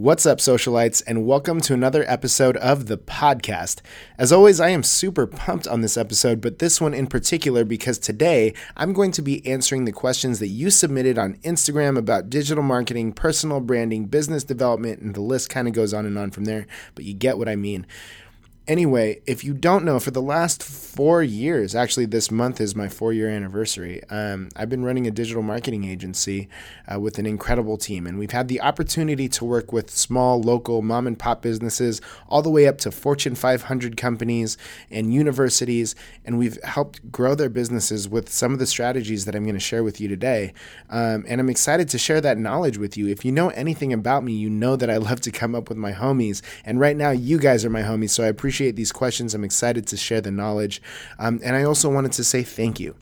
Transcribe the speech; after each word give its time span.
What's 0.00 0.24
up, 0.24 0.38
socialites, 0.38 1.02
and 1.06 1.26
welcome 1.26 1.60
to 1.60 1.74
another 1.74 2.06
episode 2.08 2.56
of 2.56 2.86
the 2.86 2.96
podcast. 2.96 3.82
As 4.16 4.32
always, 4.32 4.58
I 4.58 4.70
am 4.70 4.82
super 4.82 5.26
pumped 5.26 5.68
on 5.68 5.82
this 5.82 5.98
episode, 5.98 6.40
but 6.40 6.58
this 6.58 6.80
one 6.80 6.94
in 6.94 7.06
particular 7.06 7.66
because 7.66 7.98
today 7.98 8.54
I'm 8.78 8.94
going 8.94 9.12
to 9.12 9.20
be 9.20 9.46
answering 9.46 9.84
the 9.84 9.92
questions 9.92 10.38
that 10.38 10.46
you 10.46 10.70
submitted 10.70 11.18
on 11.18 11.34
Instagram 11.44 11.98
about 11.98 12.30
digital 12.30 12.62
marketing, 12.62 13.12
personal 13.12 13.60
branding, 13.60 14.06
business 14.06 14.42
development, 14.42 15.02
and 15.02 15.14
the 15.14 15.20
list 15.20 15.50
kind 15.50 15.68
of 15.68 15.74
goes 15.74 15.92
on 15.92 16.06
and 16.06 16.16
on 16.16 16.30
from 16.30 16.46
there, 16.46 16.66
but 16.94 17.04
you 17.04 17.12
get 17.12 17.36
what 17.36 17.46
I 17.46 17.56
mean. 17.56 17.86
Anyway, 18.68 19.20
if 19.26 19.42
you 19.42 19.54
don't 19.54 19.84
know, 19.84 19.98
for 19.98 20.10
the 20.10 20.22
last 20.22 20.62
four 20.62 21.22
years, 21.22 21.74
actually, 21.74 22.04
this 22.04 22.30
month 22.30 22.60
is 22.60 22.76
my 22.76 22.88
four 22.88 23.12
year 23.12 23.28
anniversary. 23.28 24.02
Um, 24.10 24.48
I've 24.54 24.68
been 24.68 24.84
running 24.84 25.06
a 25.06 25.10
digital 25.10 25.42
marketing 25.42 25.84
agency 25.84 26.48
uh, 26.86 27.00
with 27.00 27.18
an 27.18 27.26
incredible 27.26 27.78
team, 27.78 28.06
and 28.06 28.18
we've 28.18 28.30
had 28.30 28.48
the 28.48 28.60
opportunity 28.60 29.28
to 29.30 29.44
work 29.44 29.72
with 29.72 29.90
small, 29.90 30.40
local, 30.40 30.82
mom 30.82 31.06
and 31.06 31.18
pop 31.18 31.42
businesses, 31.42 32.00
all 32.28 32.42
the 32.42 32.50
way 32.50 32.68
up 32.68 32.78
to 32.78 32.90
Fortune 32.90 33.34
500 33.34 33.96
companies 33.96 34.58
and 34.90 35.12
universities, 35.12 35.96
and 36.24 36.38
we've 36.38 36.62
helped 36.62 37.10
grow 37.10 37.34
their 37.34 37.48
businesses 37.48 38.08
with 38.08 38.28
some 38.28 38.52
of 38.52 38.60
the 38.60 38.66
strategies 38.66 39.24
that 39.24 39.34
I'm 39.34 39.44
going 39.44 39.54
to 39.54 39.60
share 39.60 39.82
with 39.82 40.00
you 40.00 40.06
today. 40.06 40.52
Um, 40.90 41.24
and 41.26 41.40
I'm 41.40 41.50
excited 41.50 41.88
to 41.88 41.98
share 41.98 42.20
that 42.20 42.38
knowledge 42.38 42.76
with 42.78 42.96
you. 42.96 43.08
If 43.08 43.24
you 43.24 43.32
know 43.32 43.48
anything 43.48 43.92
about 43.92 44.22
me, 44.22 44.32
you 44.34 44.50
know 44.50 44.76
that 44.76 44.90
I 44.90 44.98
love 44.98 45.22
to 45.22 45.32
come 45.32 45.56
up 45.56 45.68
with 45.70 45.78
my 45.78 45.92
homies, 45.92 46.42
and 46.64 46.78
right 46.78 46.96
now, 46.96 47.10
you 47.10 47.38
guys 47.38 47.64
are 47.64 47.70
my 47.70 47.82
homies, 47.82 48.10
so 48.10 48.22
I 48.22 48.26
appreciate 48.26 48.49
appreciate 48.50 48.74
these 48.74 48.90
questions. 48.90 49.32
I'm 49.32 49.44
excited 49.44 49.86
to 49.86 49.96
share 49.96 50.20
the 50.20 50.32
knowledge. 50.32 50.82
Um, 51.20 51.38
and 51.44 51.54
I 51.54 51.62
also 51.62 51.88
wanted 51.88 52.10
to 52.12 52.24
say 52.24 52.42
thank 52.42 52.80
you. 52.80 52.96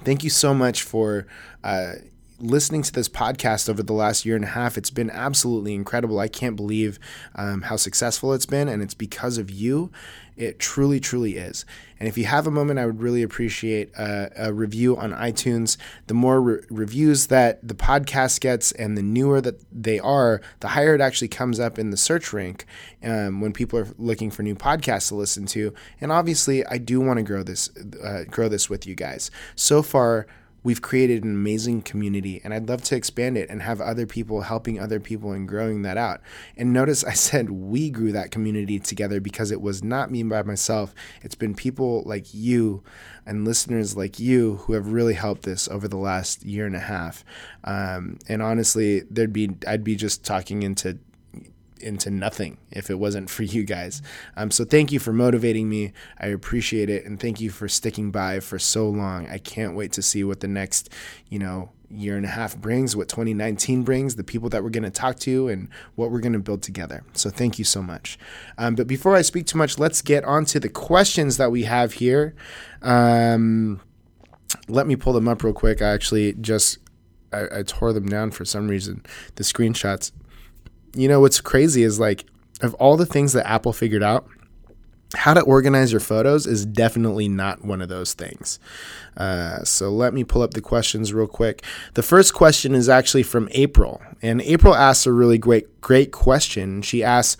Thank 0.00 0.24
you 0.24 0.30
so 0.30 0.52
much 0.52 0.82
for. 0.82 1.28
Uh, 1.62 1.92
listening 2.38 2.82
to 2.82 2.92
this 2.92 3.08
podcast 3.08 3.68
over 3.68 3.82
the 3.82 3.92
last 3.92 4.24
year 4.24 4.36
and 4.36 4.44
a 4.44 4.48
half, 4.48 4.76
it's 4.76 4.90
been 4.90 5.10
absolutely 5.10 5.74
incredible. 5.74 6.18
I 6.18 6.28
can't 6.28 6.56
believe 6.56 6.98
um, 7.34 7.62
how 7.62 7.76
successful 7.76 8.32
it's 8.32 8.46
been, 8.46 8.68
and 8.68 8.82
it's 8.82 8.94
because 8.94 9.38
of 9.38 9.50
you. 9.50 9.90
It 10.36 10.58
truly, 10.58 10.98
truly 10.98 11.36
is. 11.36 11.64
And 12.00 12.08
if 12.08 12.18
you 12.18 12.24
have 12.24 12.46
a 12.46 12.50
moment, 12.50 12.80
I 12.80 12.86
would 12.86 13.00
really 13.00 13.22
appreciate 13.22 13.92
a, 13.96 14.48
a 14.48 14.52
review 14.52 14.96
on 14.96 15.12
iTunes. 15.12 15.76
The 16.08 16.14
more 16.14 16.40
re- 16.40 16.60
reviews 16.70 17.28
that 17.28 17.66
the 17.66 17.74
podcast 17.74 18.40
gets 18.40 18.72
and 18.72 18.98
the 18.98 19.02
newer 19.02 19.40
that 19.40 19.64
they 19.70 20.00
are, 20.00 20.40
the 20.58 20.68
higher 20.68 20.96
it 20.96 21.00
actually 21.00 21.28
comes 21.28 21.60
up 21.60 21.78
in 21.78 21.90
the 21.90 21.96
search 21.96 22.32
rank 22.32 22.66
um, 23.04 23.40
when 23.40 23.52
people 23.52 23.78
are 23.78 23.88
looking 23.96 24.32
for 24.32 24.42
new 24.42 24.56
podcasts 24.56 25.08
to 25.08 25.14
listen 25.14 25.46
to. 25.46 25.72
And 26.00 26.10
obviously, 26.10 26.66
I 26.66 26.78
do 26.78 27.00
want 27.00 27.18
to 27.18 27.22
grow 27.22 27.44
this, 27.44 27.70
uh, 28.02 28.24
grow 28.28 28.48
this 28.48 28.68
with 28.68 28.88
you 28.88 28.96
guys. 28.96 29.30
So 29.54 29.82
far, 29.82 30.26
we've 30.64 30.82
created 30.82 31.22
an 31.22 31.30
amazing 31.30 31.82
community 31.82 32.40
and 32.42 32.52
I'd 32.52 32.68
love 32.68 32.82
to 32.84 32.96
expand 32.96 33.36
it 33.36 33.48
and 33.50 33.62
have 33.62 33.80
other 33.80 34.06
people 34.06 34.40
helping 34.40 34.80
other 34.80 34.98
people 34.98 35.30
and 35.30 35.46
growing 35.46 35.82
that 35.82 35.98
out. 35.98 36.20
And 36.56 36.72
notice 36.72 37.04
I 37.04 37.12
said 37.12 37.50
we 37.50 37.90
grew 37.90 38.10
that 38.12 38.32
community 38.32 38.80
together 38.80 39.20
because 39.20 39.52
it 39.52 39.60
was 39.60 39.84
not 39.84 40.10
me 40.10 40.22
by 40.24 40.42
myself. 40.42 40.94
It's 41.22 41.34
been 41.36 41.54
people 41.54 42.02
like 42.06 42.34
you 42.34 42.82
and 43.26 43.44
listeners 43.44 43.96
like 43.96 44.18
you 44.18 44.56
who 44.56 44.72
have 44.72 44.88
really 44.88 45.14
helped 45.14 45.42
this 45.42 45.68
over 45.68 45.86
the 45.86 45.98
last 45.98 46.44
year 46.44 46.66
and 46.66 46.74
a 46.74 46.80
half. 46.80 47.24
Um, 47.62 48.18
and 48.26 48.42
honestly, 48.42 49.02
there'd 49.10 49.32
be 49.32 49.50
I'd 49.66 49.84
be 49.84 49.96
just 49.96 50.24
talking 50.24 50.62
into 50.62 50.98
into 51.84 52.10
nothing 52.10 52.58
if 52.70 52.90
it 52.90 52.98
wasn't 52.98 53.30
for 53.30 53.42
you 53.42 53.64
guys. 53.64 54.02
Um, 54.36 54.50
so 54.50 54.64
thank 54.64 54.90
you 54.90 54.98
for 54.98 55.12
motivating 55.12 55.68
me. 55.68 55.92
I 56.18 56.28
appreciate 56.28 56.90
it, 56.90 57.04
and 57.04 57.20
thank 57.20 57.40
you 57.40 57.50
for 57.50 57.68
sticking 57.68 58.10
by 58.10 58.40
for 58.40 58.58
so 58.58 58.88
long. 58.88 59.28
I 59.28 59.38
can't 59.38 59.74
wait 59.74 59.92
to 59.92 60.02
see 60.02 60.24
what 60.24 60.40
the 60.40 60.48
next, 60.48 60.90
you 61.28 61.38
know, 61.38 61.70
year 61.90 62.16
and 62.16 62.24
a 62.24 62.28
half 62.28 62.56
brings, 62.56 62.96
what 62.96 63.08
2019 63.08 63.82
brings, 63.82 64.16
the 64.16 64.24
people 64.24 64.48
that 64.48 64.64
we're 64.64 64.70
going 64.70 64.82
to 64.82 64.90
talk 64.90 65.18
to, 65.20 65.48
and 65.48 65.68
what 65.94 66.10
we're 66.10 66.20
going 66.20 66.32
to 66.32 66.38
build 66.38 66.62
together. 66.62 67.04
So 67.12 67.30
thank 67.30 67.58
you 67.58 67.64
so 67.64 67.82
much. 67.82 68.18
Um, 68.58 68.74
but 68.74 68.86
before 68.86 69.14
I 69.14 69.22
speak 69.22 69.46
too 69.46 69.58
much, 69.58 69.78
let's 69.78 70.02
get 70.02 70.24
on 70.24 70.44
to 70.46 70.58
the 70.58 70.68
questions 70.68 71.36
that 71.36 71.50
we 71.50 71.64
have 71.64 71.94
here. 71.94 72.34
Um, 72.82 73.80
let 74.68 74.86
me 74.86 74.96
pull 74.96 75.12
them 75.12 75.28
up 75.28 75.42
real 75.42 75.52
quick. 75.52 75.82
I 75.82 75.88
actually 75.88 76.32
just 76.34 76.78
I, 77.32 77.58
I 77.58 77.62
tore 77.62 77.92
them 77.92 78.06
down 78.06 78.30
for 78.30 78.44
some 78.44 78.68
reason. 78.68 79.04
The 79.34 79.44
screenshots 79.44 80.12
you 80.94 81.08
know 81.08 81.20
what's 81.20 81.40
crazy 81.40 81.82
is 81.82 81.98
like 81.98 82.24
of 82.60 82.74
all 82.74 82.96
the 82.96 83.06
things 83.06 83.32
that 83.32 83.46
Apple 83.46 83.72
figured 83.72 84.02
out, 84.02 84.26
how 85.14 85.34
to 85.34 85.40
organize 85.42 85.92
your 85.92 86.00
photos 86.00 86.46
is 86.46 86.66
definitely 86.66 87.28
not 87.28 87.64
one 87.64 87.80
of 87.80 87.88
those 87.88 88.14
things. 88.14 88.58
Uh, 89.16 89.62
so 89.62 89.90
let 89.90 90.12
me 90.12 90.24
pull 90.24 90.42
up 90.42 90.52
the 90.54 90.60
questions 90.60 91.12
real 91.12 91.26
quick. 91.26 91.62
The 91.94 92.02
first 92.02 92.34
question 92.34 92.74
is 92.74 92.88
actually 92.88 93.22
from 93.22 93.48
April, 93.52 94.02
and 94.22 94.40
April 94.42 94.74
asks 94.74 95.06
a 95.06 95.12
really 95.12 95.38
great 95.38 95.80
great 95.80 96.12
question. 96.12 96.82
She 96.82 97.02
asks 97.02 97.36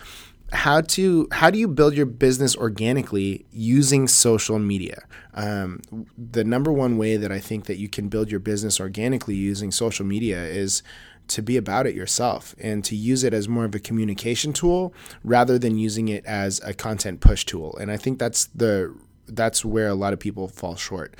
how 0.52 0.80
to 0.80 1.26
how 1.32 1.50
do 1.50 1.58
you 1.58 1.66
build 1.66 1.94
your 1.94 2.06
business 2.06 2.56
organically 2.56 3.44
using 3.50 4.06
social 4.06 4.58
media 4.58 5.02
um, 5.34 5.80
the 6.16 6.44
number 6.44 6.72
one 6.72 6.96
way 6.96 7.16
that 7.16 7.32
i 7.32 7.40
think 7.40 7.64
that 7.64 7.76
you 7.76 7.88
can 7.88 8.08
build 8.08 8.30
your 8.30 8.38
business 8.38 8.78
organically 8.78 9.34
using 9.34 9.72
social 9.72 10.06
media 10.06 10.44
is 10.44 10.82
to 11.28 11.42
be 11.42 11.56
about 11.56 11.86
it 11.86 11.94
yourself 11.94 12.54
and 12.60 12.84
to 12.84 12.96
use 12.96 13.24
it 13.24 13.32
as 13.32 13.48
more 13.48 13.64
of 13.64 13.74
a 13.74 13.78
communication 13.78 14.52
tool 14.52 14.92
rather 15.22 15.58
than 15.58 15.78
using 15.78 16.08
it 16.08 16.24
as 16.26 16.60
a 16.64 16.74
content 16.74 17.20
push 17.20 17.44
tool. 17.44 17.76
And 17.78 17.90
I 17.90 17.96
think 17.96 18.18
that's 18.18 18.46
the 18.46 18.94
that's 19.26 19.64
where 19.64 19.88
a 19.88 19.94
lot 19.94 20.12
of 20.12 20.18
people 20.18 20.48
fall 20.48 20.76
short. 20.76 21.16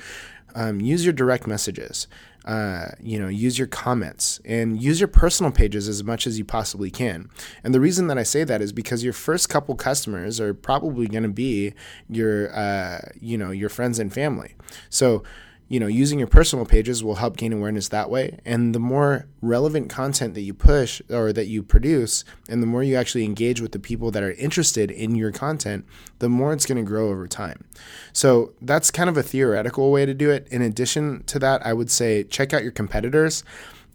Um, 0.53 0.79
use 0.79 1.03
your 1.03 1.13
direct 1.13 1.47
messages. 1.47 2.07
Uh, 2.45 2.89
you 3.01 3.19
know, 3.19 3.27
use 3.27 3.57
your 3.57 3.67
comments 3.67 4.39
and 4.45 4.79
use 4.81 4.99
your 4.99 5.07
personal 5.07 5.51
pages 5.51 5.89
as 5.89 6.03
much 6.03 6.27
as 6.27 6.37
you 6.37 6.45
possibly 6.45 6.91
can. 6.91 7.27
And 7.63 7.73
the 7.73 7.79
reason 7.79 8.05
that 8.07 8.19
I 8.19 8.23
say 8.23 8.43
that 8.43 8.61
is 8.61 8.71
because 8.71 9.03
your 9.03 9.13
first 9.13 9.49
couple 9.49 9.73
customers 9.73 10.39
are 10.39 10.53
probably 10.53 11.07
going 11.07 11.23
to 11.23 11.29
be 11.29 11.73
your, 12.07 12.55
uh, 12.55 12.99
you 13.19 13.35
know, 13.35 13.49
your 13.49 13.69
friends 13.69 13.97
and 13.97 14.13
family. 14.13 14.53
So 14.91 15.23
you 15.67 15.79
know, 15.79 15.87
using 15.87 16.19
your 16.19 16.27
personal 16.27 16.65
pages 16.65 17.03
will 17.03 17.15
help 17.15 17.37
gain 17.37 17.51
awareness 17.51 17.87
that 17.89 18.09
way. 18.09 18.39
And 18.45 18.75
the 18.75 18.79
more 18.79 19.27
relevant 19.41 19.89
content 19.89 20.35
that 20.35 20.41
you 20.41 20.53
push 20.53 21.01
or 21.09 21.33
that 21.33 21.47
you 21.47 21.63
produce, 21.63 22.23
and 22.47 22.61
the 22.61 22.67
more 22.67 22.83
you 22.83 22.95
actually 22.95 23.25
engage 23.25 23.61
with 23.61 23.71
the 23.71 23.79
people 23.79 24.11
that 24.11 24.21
are 24.21 24.33
interested 24.33 24.91
in 24.91 25.15
your 25.15 25.31
content, 25.31 25.85
the 26.19 26.29
more 26.29 26.53
it's 26.53 26.65
going 26.67 26.77
to 26.77 26.87
grow 26.87 27.09
over 27.09 27.27
time. 27.27 27.65
So 28.13 28.53
that's 28.61 28.91
kind 28.91 29.09
of 29.09 29.17
a 29.17 29.23
theoretical 29.23 29.91
way 29.91 30.05
to 30.05 30.13
do 30.13 30.29
it. 30.29 30.47
In 30.51 30.61
addition 30.61 31.23
to 31.23 31.39
that, 31.39 31.65
I 31.65 31.73
would 31.73 31.89
say 31.89 32.23
check 32.23 32.53
out 32.53 32.63
your 32.63 32.71
competitors. 32.71 33.43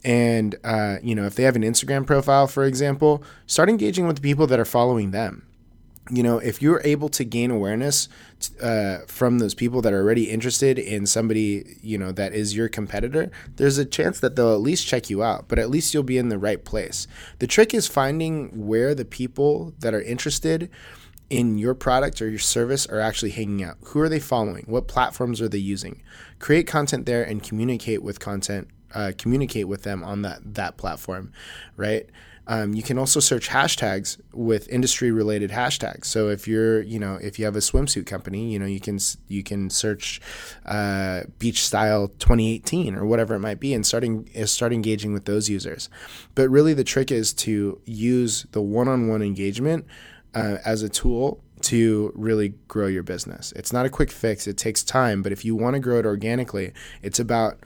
And, 0.02 0.56
uh, 0.64 0.96
you 1.02 1.14
know, 1.14 1.26
if 1.26 1.34
they 1.34 1.42
have 1.44 1.56
an 1.56 1.62
Instagram 1.62 2.06
profile, 2.06 2.46
for 2.46 2.64
example, 2.64 3.22
start 3.46 3.68
engaging 3.68 4.06
with 4.06 4.16
the 4.16 4.22
people 4.22 4.46
that 4.48 4.58
are 4.58 4.64
following 4.64 5.10
them 5.10 5.46
you 6.08 6.22
know, 6.22 6.38
if 6.38 6.62
you're 6.62 6.80
able 6.84 7.08
to 7.10 7.24
gain 7.24 7.50
awareness 7.50 8.08
uh, 8.62 8.98
from 9.06 9.38
those 9.38 9.54
people 9.54 9.82
that 9.82 9.92
are 9.92 10.00
already 10.00 10.30
interested 10.30 10.78
in 10.78 11.06
somebody, 11.06 11.76
you 11.82 11.98
know, 11.98 12.10
that 12.12 12.32
is 12.32 12.56
your 12.56 12.68
competitor, 12.68 13.30
there's 13.56 13.78
a 13.78 13.84
chance 13.84 14.18
that 14.20 14.34
they'll 14.34 14.54
at 14.54 14.60
least 14.60 14.86
check 14.86 15.10
you 15.10 15.22
out, 15.22 15.46
but 15.46 15.58
at 15.58 15.70
least 15.70 15.92
you'll 15.92 16.02
be 16.02 16.18
in 16.18 16.28
the 16.28 16.38
right 16.38 16.64
place. 16.64 17.06
The 17.38 17.46
trick 17.46 17.74
is 17.74 17.86
finding 17.86 18.66
where 18.66 18.94
the 18.94 19.04
people 19.04 19.74
that 19.80 19.94
are 19.94 20.02
interested 20.02 20.70
in 21.28 21.58
your 21.58 21.74
product 21.74 22.20
or 22.20 22.28
your 22.28 22.40
service 22.40 22.86
are 22.86 22.98
actually 22.98 23.30
hanging 23.30 23.62
out. 23.62 23.76
Who 23.86 24.00
are 24.00 24.08
they 24.08 24.18
following? 24.18 24.64
What 24.66 24.88
platforms 24.88 25.40
are 25.40 25.48
they 25.48 25.58
using? 25.58 26.02
Create 26.40 26.66
content 26.66 27.06
there 27.06 27.22
and 27.22 27.40
communicate 27.40 28.02
with 28.02 28.18
content, 28.18 28.68
uh, 28.94 29.12
communicate 29.16 29.68
with 29.68 29.84
them 29.84 30.02
on 30.02 30.22
that 30.22 30.54
that 30.54 30.76
platform, 30.76 31.32
right? 31.76 32.08
Um, 32.46 32.74
you 32.74 32.82
can 32.82 32.98
also 32.98 33.20
search 33.20 33.48
hashtags 33.48 34.20
with 34.32 34.68
industry 34.68 35.12
related 35.12 35.50
hashtags. 35.50 36.06
So 36.06 36.28
if 36.28 36.48
you're, 36.48 36.82
you 36.82 36.98
know, 36.98 37.18
if 37.22 37.38
you 37.38 37.44
have 37.44 37.56
a 37.56 37.60
swimsuit 37.60 38.06
company, 38.06 38.50
you 38.52 38.58
know, 38.58 38.66
you 38.66 38.80
can 38.80 38.98
you 39.28 39.42
can 39.42 39.70
search 39.70 40.20
uh, 40.66 41.22
beach 41.38 41.64
style 41.64 42.08
2018 42.08 42.96
or 42.96 43.04
whatever 43.04 43.34
it 43.34 43.40
might 43.40 43.60
be, 43.60 43.74
and 43.74 43.86
starting 43.86 44.28
start 44.46 44.72
engaging 44.72 45.12
with 45.12 45.26
those 45.26 45.48
users. 45.48 45.88
But 46.34 46.48
really, 46.48 46.74
the 46.74 46.84
trick 46.84 47.12
is 47.12 47.32
to 47.34 47.80
use 47.84 48.46
the 48.52 48.62
one 48.62 48.88
on 48.88 49.08
one 49.08 49.22
engagement 49.22 49.86
uh, 50.34 50.58
as 50.64 50.82
a 50.82 50.88
tool 50.88 51.42
to 51.62 52.10
really 52.14 52.54
grow 52.68 52.86
your 52.86 53.02
business. 53.02 53.52
It's 53.54 53.72
not 53.72 53.86
a 53.86 53.90
quick 53.90 54.10
fix; 54.10 54.46
it 54.46 54.56
takes 54.56 54.82
time. 54.82 55.22
But 55.22 55.32
if 55.32 55.44
you 55.44 55.54
want 55.54 55.74
to 55.74 55.80
grow 55.80 55.98
it 55.98 56.06
organically, 56.06 56.72
it's 57.02 57.20
about 57.20 57.58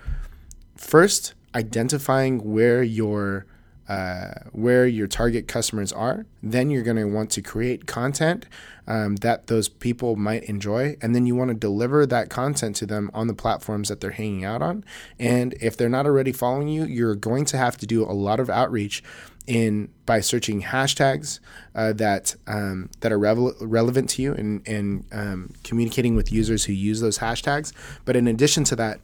first 0.76 1.34
identifying 1.54 2.52
where 2.52 2.82
your 2.82 3.46
uh, 3.88 4.32
where 4.52 4.86
your 4.86 5.06
target 5.06 5.46
customers 5.46 5.92
are. 5.92 6.26
Then 6.42 6.70
you're 6.70 6.82
going 6.82 6.96
to 6.96 7.04
want 7.04 7.30
to 7.32 7.42
create 7.42 7.86
content 7.86 8.46
um, 8.86 9.16
that 9.16 9.46
those 9.46 9.68
people 9.68 10.16
might 10.16 10.44
enjoy. 10.44 10.96
And 11.02 11.14
then 11.14 11.26
you 11.26 11.34
want 11.34 11.48
to 11.48 11.54
deliver 11.54 12.06
that 12.06 12.30
content 12.30 12.76
to 12.76 12.86
them 12.86 13.10
on 13.14 13.26
the 13.26 13.34
platforms 13.34 13.88
that 13.88 14.00
they're 14.00 14.12
hanging 14.12 14.44
out 14.44 14.62
on. 14.62 14.84
And 15.18 15.54
if 15.60 15.76
they're 15.76 15.88
not 15.88 16.06
already 16.06 16.32
following 16.32 16.68
you, 16.68 16.84
you're 16.84 17.14
going 17.14 17.44
to 17.46 17.56
have 17.56 17.76
to 17.78 17.86
do 17.86 18.04
a 18.04 18.12
lot 18.12 18.40
of 18.40 18.48
outreach 18.48 19.02
in 19.46 19.90
by 20.06 20.20
searching 20.20 20.62
hashtags 20.62 21.38
uh, 21.74 21.92
that 21.92 22.34
um, 22.46 22.88
that 23.00 23.12
are 23.12 23.18
revel- 23.18 23.54
relevant 23.60 24.08
to 24.10 24.22
you 24.22 24.32
and, 24.32 24.66
and 24.66 25.04
um, 25.12 25.52
communicating 25.62 26.14
with 26.14 26.32
users 26.32 26.64
who 26.64 26.72
use 26.72 27.00
those 27.00 27.18
hashtags. 27.18 27.72
But 28.06 28.16
in 28.16 28.26
addition 28.26 28.64
to 28.64 28.76
that, 28.76 29.00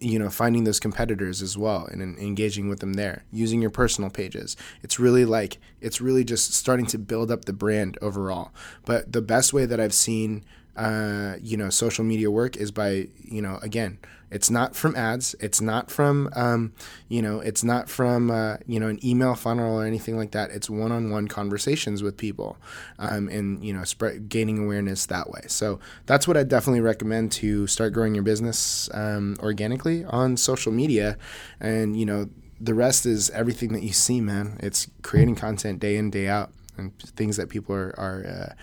you 0.00 0.18
know 0.18 0.30
finding 0.30 0.64
those 0.64 0.80
competitors 0.80 1.42
as 1.42 1.56
well 1.58 1.86
and, 1.86 2.00
and 2.00 2.18
engaging 2.18 2.68
with 2.68 2.80
them 2.80 2.94
there 2.94 3.24
using 3.32 3.60
your 3.60 3.70
personal 3.70 4.10
pages. 4.10 4.56
It's 4.82 4.98
really 4.98 5.24
like 5.24 5.58
it's 5.80 6.00
really 6.00 6.24
just 6.24 6.54
starting 6.54 6.86
to 6.86 6.98
build 6.98 7.30
up 7.30 7.44
the 7.44 7.52
brand 7.52 7.98
overall. 8.00 8.52
But 8.84 9.12
the 9.12 9.22
best 9.22 9.52
way 9.52 9.66
that 9.66 9.80
i've 9.80 9.94
seen 9.94 10.44
uh, 10.76 11.36
you 11.42 11.56
know 11.56 11.70
social 11.70 12.04
media 12.04 12.30
work 12.30 12.56
is 12.56 12.70
by 12.70 13.08
you 13.18 13.42
know 13.42 13.58
again 13.62 13.98
it's 14.30 14.50
not 14.50 14.76
from 14.76 14.94
ads. 14.94 15.34
It's 15.40 15.60
not 15.60 15.90
from, 15.90 16.30
um, 16.34 16.72
you 17.08 17.20
know, 17.20 17.40
it's 17.40 17.64
not 17.64 17.88
from, 17.88 18.30
uh, 18.30 18.58
you 18.66 18.78
know, 18.78 18.86
an 18.86 19.04
email 19.04 19.34
funnel 19.34 19.76
or 19.80 19.84
anything 19.84 20.16
like 20.16 20.30
that. 20.32 20.50
It's 20.50 20.70
one-on-one 20.70 21.28
conversations 21.28 22.02
with 22.02 22.16
people, 22.16 22.56
um, 22.98 23.28
and 23.28 23.64
you 23.64 23.72
know, 23.72 23.82
spread 23.84 24.28
gaining 24.28 24.58
awareness 24.64 25.06
that 25.06 25.30
way. 25.30 25.42
So 25.48 25.80
that's 26.06 26.28
what 26.28 26.36
I 26.36 26.44
definitely 26.44 26.80
recommend 26.80 27.32
to 27.32 27.66
start 27.66 27.92
growing 27.92 28.14
your 28.14 28.22
business 28.22 28.88
um, 28.94 29.36
organically 29.40 30.04
on 30.04 30.36
social 30.36 30.72
media, 30.72 31.18
and 31.58 31.98
you 31.98 32.06
know, 32.06 32.28
the 32.60 32.74
rest 32.74 33.06
is 33.06 33.30
everything 33.30 33.72
that 33.72 33.82
you 33.82 33.92
see, 33.92 34.20
man. 34.20 34.58
It's 34.60 34.88
creating 35.02 35.34
content 35.34 35.80
day 35.80 35.96
in 35.96 36.10
day 36.10 36.28
out 36.28 36.52
and 36.76 36.96
things 37.00 37.36
that 37.36 37.48
people 37.48 37.74
are 37.74 37.94
are 37.98 38.26
uh, 38.26 38.54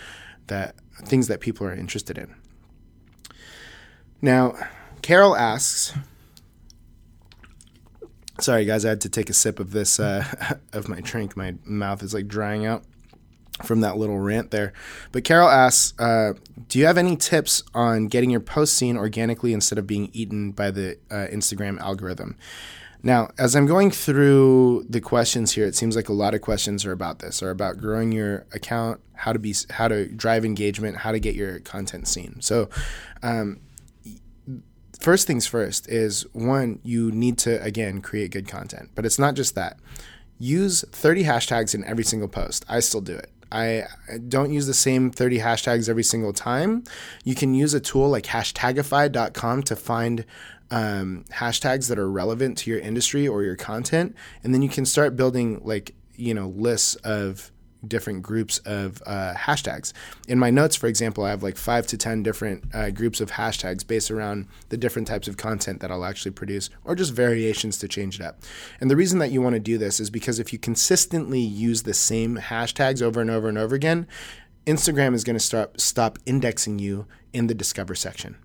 that 0.48 0.76
things 1.04 1.28
that 1.28 1.40
people 1.40 1.66
are 1.68 1.74
interested 1.74 2.18
in. 2.18 2.36
Now, 4.22 4.56
Carol 5.02 5.36
asks. 5.36 5.94
Sorry, 8.40 8.66
guys, 8.66 8.86
I 8.86 8.90
had 8.90 9.02
to 9.02 9.10
take 9.10 9.30
a 9.30 9.34
sip 9.34 9.60
of 9.60 9.72
this 9.72 10.00
uh, 10.00 10.56
of 10.74 10.88
my 10.88 11.02
drink. 11.02 11.36
My 11.36 11.56
mouth 11.66 12.04
is 12.04 12.14
like 12.14 12.28
drying 12.28 12.66
out 12.66 12.84
from 13.64 13.82
that 13.82 13.98
little 13.98 14.20
rant 14.20 14.52
there. 14.52 14.74
But 15.12 15.24
Carol 15.24 15.50
asks, 15.50 15.98
uh, 16.00 16.34
"Do 16.68 16.80
you 16.80 16.86
have 16.86 16.98
any 16.98 17.16
tips 17.16 17.64
on 17.74 18.08
getting 18.08 18.30
your 18.30 18.40
posts 18.40 18.76
seen 18.76 18.98
organically 18.98 19.54
instead 19.54 19.78
of 19.78 19.88
being 19.88 20.10
eaten 20.14 20.52
by 20.52 20.72
the 20.72 20.98
uh, 21.10 21.28
Instagram 21.32 21.80
algorithm?" 21.80 22.36
Now, 23.04 23.30
as 23.38 23.56
I'm 23.56 23.68
going 23.68 23.92
through 23.92 24.86
the 24.90 25.00
questions 25.00 25.52
here, 25.52 25.66
it 25.66 25.76
seems 25.76 25.96
like 25.96 26.10
a 26.10 26.14
lot 26.14 26.34
of 26.34 26.42
questions 26.42 26.86
are 26.86 26.92
about 26.92 27.20
this, 27.20 27.44
are 27.44 27.52
about 27.52 27.78
growing 27.78 28.12
your 28.12 28.46
account, 28.52 29.02
how 29.14 29.34
to 29.34 29.40
be, 29.40 29.56
how 29.70 29.88
to 29.88 30.08
drive 30.08 30.44
engagement, 30.44 30.98
how 30.98 31.12
to 31.12 31.20
get 31.20 31.36
your 31.36 31.60
content 31.60 32.08
seen. 32.08 32.42
So, 32.42 32.70
um, 33.22 33.60
first 35.00 35.28
things 35.28 35.46
first 35.46 35.88
is 35.90 36.26
one, 36.34 36.80
you 36.84 37.12
need 37.12 37.38
to, 37.40 37.62
again, 37.62 38.02
create 38.02 38.32
good 38.32 38.48
content. 38.48 38.90
But 38.96 39.06
it's 39.06 39.20
not 39.20 39.36
just 39.36 39.56
that. 39.56 39.78
Use 40.40 40.84
30 40.92 41.24
hashtags 41.24 41.74
in 41.74 41.84
every 41.86 42.04
single 42.04 42.28
post. 42.28 42.66
I 42.68 42.80
still 42.80 43.02
do 43.02 43.16
it. 43.16 43.32
I 43.52 43.84
don't 44.28 44.52
use 44.52 44.68
the 44.68 44.74
same 44.74 45.12
30 45.12 45.40
hashtags 45.40 45.90
every 45.90 46.04
single 46.04 46.34
time. 46.34 46.84
You 47.24 47.36
can 47.36 47.54
use 47.54 47.74
a 47.74 47.80
tool 47.80 48.10
like 48.10 48.26
hashtagify.com 48.26 49.64
to 49.64 49.76
find 49.76 50.26
um, 50.70 51.26
hashtags 51.32 51.88
that 51.90 51.98
are 51.98 52.10
relevant 52.10 52.58
to 52.60 52.70
your 52.70 52.80
industry 52.80 53.28
or 53.28 53.44
your 53.44 53.56
content. 53.56 54.16
And 54.44 54.54
then 54.54 54.62
you 54.62 54.70
can 54.70 54.86
start 54.86 55.16
building 55.16 55.62
like, 55.64 55.96
you 56.16 56.34
know, 56.34 56.50
lists 56.50 56.96
of 56.96 57.52
different 57.88 58.24
groups 58.24 58.58
of 58.60 59.02
uh, 59.06 59.34
hashtags. 59.36 59.94
In 60.28 60.40
my 60.40 60.50
notes, 60.50 60.76
for 60.76 60.88
example, 60.88 61.24
I 61.24 61.30
have 61.30 61.44
like 61.44 61.58
five 61.58 61.88
to 61.88 61.98
10 61.98 62.24
different 62.24 62.64
uh, 62.74 62.90
groups 62.90 63.22
of 63.22 63.32
hashtags 63.32 63.86
based 63.86 64.12
around 64.12 64.48
the 64.70 64.78
different 64.78 65.08
types 65.08 65.28
of 65.28 65.38
content 65.38 65.80
that 65.82 65.92
I'll 65.92 66.06
actually 66.06 66.32
produce 66.32 66.70
or 66.84 66.96
just 66.96 67.14
variations 67.14 67.78
to 67.80 67.88
change 67.88 68.20
it 68.20 68.26
up. 68.26 68.42
And 68.80 68.90
the 68.90 68.96
reason 68.96 69.20
that 69.20 69.32
you 69.32 69.42
want 69.42 69.54
to 69.54 69.60
do 69.60 69.78
this 69.78 70.00
is 70.00 70.10
because 70.10 70.40
if 70.40 70.54
you 70.54 70.60
consistently 70.60 71.40
use 71.40 71.84
the 71.84 71.94
same 71.94 72.38
hashtags 72.38 73.02
over 73.02 73.22
and 73.22 73.30
over 73.30 73.50
and 73.50 73.58
over 73.58 73.76
again, 73.76 74.08
Instagram 74.66 75.14
is 75.14 75.24
going 75.24 75.38
to 75.38 75.44
start 75.44 75.80
stop 75.80 76.20
indexing 76.26 76.78
you 76.78 77.08
in 77.34 77.48
the 77.48 77.54
discover 77.54 77.96
section. 77.96 78.36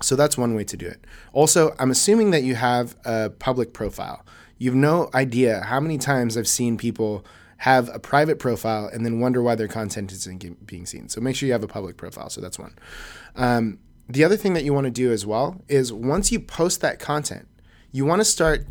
So 0.00 0.16
that's 0.16 0.36
one 0.36 0.54
way 0.54 0.64
to 0.64 0.76
do 0.76 0.86
it. 0.86 1.04
Also, 1.32 1.74
I'm 1.78 1.90
assuming 1.90 2.30
that 2.30 2.42
you 2.42 2.54
have 2.54 2.96
a 3.04 3.30
public 3.30 3.72
profile. 3.72 4.24
You've 4.58 4.74
no 4.74 5.10
idea 5.14 5.62
how 5.62 5.80
many 5.80 5.98
times 5.98 6.36
I've 6.36 6.48
seen 6.48 6.76
people 6.76 7.24
have 7.62 7.88
a 7.94 7.98
private 8.00 8.40
profile 8.40 8.90
and 8.92 9.06
then 9.06 9.20
wonder 9.20 9.40
why 9.40 9.54
their 9.54 9.68
content 9.68 10.10
isn't 10.10 10.66
being 10.66 10.84
seen. 10.84 11.08
So 11.08 11.20
make 11.20 11.36
sure 11.36 11.46
you 11.46 11.52
have 11.52 11.62
a 11.62 11.68
public 11.68 11.96
profile. 11.96 12.28
So 12.28 12.40
that's 12.40 12.58
one. 12.58 12.76
Um, 13.36 13.78
the 14.08 14.24
other 14.24 14.36
thing 14.36 14.54
that 14.54 14.64
you 14.64 14.74
want 14.74 14.86
to 14.86 14.90
do 14.90 15.12
as 15.12 15.24
well 15.24 15.62
is 15.68 15.92
once 15.92 16.32
you 16.32 16.40
post 16.40 16.80
that 16.80 16.98
content, 16.98 17.46
you 17.92 18.04
want 18.04 18.18
to 18.18 18.24
start 18.24 18.66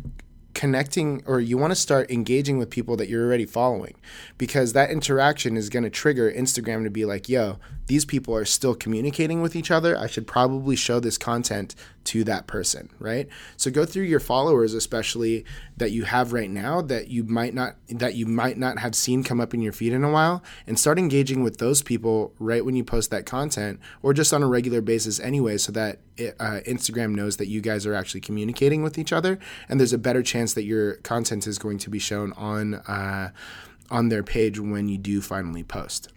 connecting 0.52 1.22
or 1.24 1.40
you 1.40 1.56
want 1.56 1.70
to 1.70 1.74
start 1.74 2.10
engaging 2.10 2.58
with 2.58 2.68
people 2.68 2.94
that 2.98 3.08
you're 3.08 3.24
already 3.24 3.46
following 3.46 3.94
because 4.36 4.74
that 4.74 4.90
interaction 4.90 5.56
is 5.56 5.70
going 5.70 5.84
to 5.84 5.88
trigger 5.88 6.30
Instagram 6.30 6.84
to 6.84 6.90
be 6.90 7.06
like, 7.06 7.30
yo, 7.30 7.56
these 7.86 8.04
people 8.04 8.34
are 8.34 8.44
still 8.44 8.74
communicating 8.74 9.40
with 9.40 9.56
each 9.56 9.70
other. 9.70 9.98
I 9.98 10.06
should 10.06 10.26
probably 10.26 10.76
show 10.76 11.00
this 11.00 11.16
content 11.16 11.74
to 12.04 12.24
that 12.24 12.46
person, 12.46 12.90
right? 12.98 13.28
So 13.56 13.70
go 13.70 13.84
through 13.84 14.04
your 14.04 14.20
followers, 14.20 14.74
especially 14.74 15.44
that 15.76 15.90
you 15.90 16.04
have 16.04 16.32
right 16.32 16.50
now 16.50 16.82
that 16.82 17.08
you 17.08 17.24
might 17.24 17.54
not 17.54 17.76
that 17.88 18.14
you 18.14 18.26
might 18.26 18.58
not 18.58 18.78
have 18.78 18.94
seen 18.94 19.22
come 19.22 19.40
up 19.40 19.54
in 19.54 19.62
your 19.62 19.72
feed 19.72 19.92
in 19.92 20.04
a 20.04 20.10
while, 20.10 20.42
and 20.66 20.78
start 20.78 20.98
engaging 20.98 21.42
with 21.42 21.58
those 21.58 21.82
people 21.82 22.34
right 22.38 22.64
when 22.64 22.76
you 22.76 22.84
post 22.84 23.10
that 23.10 23.26
content, 23.26 23.80
or 24.02 24.12
just 24.12 24.32
on 24.32 24.42
a 24.42 24.48
regular 24.48 24.80
basis 24.80 25.20
anyway, 25.20 25.56
so 25.58 25.72
that 25.72 25.98
it, 26.16 26.36
uh, 26.40 26.60
Instagram 26.66 27.14
knows 27.14 27.36
that 27.36 27.48
you 27.48 27.60
guys 27.60 27.86
are 27.86 27.94
actually 27.94 28.20
communicating 28.20 28.82
with 28.82 28.98
each 28.98 29.12
other, 29.12 29.38
and 29.68 29.78
there's 29.78 29.92
a 29.92 29.98
better 29.98 30.22
chance 30.22 30.54
that 30.54 30.64
your 30.64 30.94
content 30.96 31.46
is 31.46 31.58
going 31.58 31.78
to 31.78 31.90
be 31.90 31.98
shown 31.98 32.32
on 32.34 32.74
uh, 32.74 33.30
on 33.90 34.08
their 34.08 34.22
page 34.22 34.58
when 34.58 34.88
you 34.88 34.98
do 34.98 35.20
finally 35.20 35.62
post. 35.62 36.08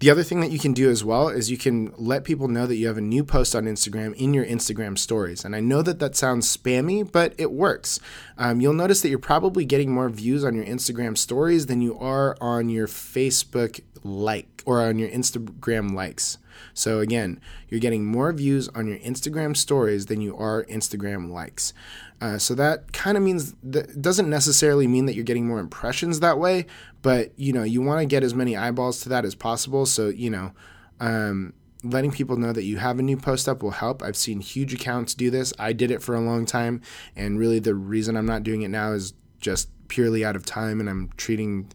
The 0.00 0.08
other 0.08 0.22
thing 0.22 0.40
that 0.40 0.50
you 0.50 0.58
can 0.58 0.72
do 0.72 0.88
as 0.88 1.04
well 1.04 1.28
is 1.28 1.50
you 1.50 1.58
can 1.58 1.92
let 1.98 2.24
people 2.24 2.48
know 2.48 2.66
that 2.66 2.76
you 2.76 2.86
have 2.86 2.96
a 2.96 3.02
new 3.02 3.22
post 3.22 3.54
on 3.54 3.64
Instagram 3.64 4.14
in 4.14 4.32
your 4.32 4.46
Instagram 4.46 4.96
stories. 4.96 5.44
And 5.44 5.54
I 5.54 5.60
know 5.60 5.82
that 5.82 5.98
that 5.98 6.16
sounds 6.16 6.56
spammy, 6.56 7.10
but 7.10 7.34
it 7.36 7.52
works. 7.52 8.00
Um, 8.38 8.62
you'll 8.62 8.72
notice 8.72 9.02
that 9.02 9.10
you're 9.10 9.18
probably 9.18 9.66
getting 9.66 9.92
more 9.92 10.08
views 10.08 10.42
on 10.42 10.54
your 10.54 10.64
Instagram 10.64 11.18
stories 11.18 11.66
than 11.66 11.82
you 11.82 11.98
are 11.98 12.34
on 12.40 12.70
your 12.70 12.86
Facebook 12.86 13.80
like 14.02 14.62
or 14.64 14.80
on 14.80 14.98
your 14.98 15.10
Instagram 15.10 15.92
likes. 15.92 16.38
So 16.74 17.00
again, 17.00 17.40
you're 17.68 17.80
getting 17.80 18.04
more 18.04 18.32
views 18.32 18.68
on 18.68 18.86
your 18.86 18.98
Instagram 18.98 19.56
stories 19.56 20.06
than 20.06 20.20
you 20.20 20.36
are 20.36 20.64
Instagram 20.64 21.30
likes. 21.30 21.72
Uh, 22.20 22.38
so 22.38 22.54
that 22.54 22.92
kind 22.92 23.16
of 23.16 23.22
means 23.22 23.54
that 23.62 24.00
doesn't 24.02 24.28
necessarily 24.28 24.86
mean 24.86 25.06
that 25.06 25.14
you're 25.14 25.24
getting 25.24 25.46
more 25.46 25.58
impressions 25.58 26.20
that 26.20 26.38
way, 26.38 26.66
but 27.02 27.32
you 27.36 27.52
know 27.52 27.62
you 27.62 27.80
want 27.80 28.00
to 28.00 28.06
get 28.06 28.22
as 28.22 28.34
many 28.34 28.56
eyeballs 28.56 29.00
to 29.00 29.08
that 29.08 29.24
as 29.24 29.34
possible. 29.34 29.86
So 29.86 30.08
you 30.08 30.28
know, 30.28 30.52
um, 31.00 31.54
letting 31.82 32.10
people 32.10 32.36
know 32.36 32.52
that 32.52 32.64
you 32.64 32.76
have 32.76 32.98
a 32.98 33.02
new 33.02 33.16
post 33.16 33.48
up 33.48 33.62
will 33.62 33.70
help. 33.70 34.02
I've 34.02 34.16
seen 34.16 34.40
huge 34.40 34.74
accounts 34.74 35.14
do 35.14 35.30
this. 35.30 35.52
I 35.58 35.72
did 35.72 35.90
it 35.90 36.02
for 36.02 36.14
a 36.14 36.20
long 36.20 36.44
time, 36.44 36.82
and 37.16 37.38
really 37.38 37.58
the 37.58 37.74
reason 37.74 38.16
I'm 38.16 38.26
not 38.26 38.42
doing 38.42 38.62
it 38.62 38.68
now 38.68 38.92
is 38.92 39.14
just 39.40 39.70
purely 39.88 40.24
out 40.24 40.36
of 40.36 40.44
time, 40.44 40.78
and 40.78 40.90
I'm 40.90 41.10
treating 41.16 41.70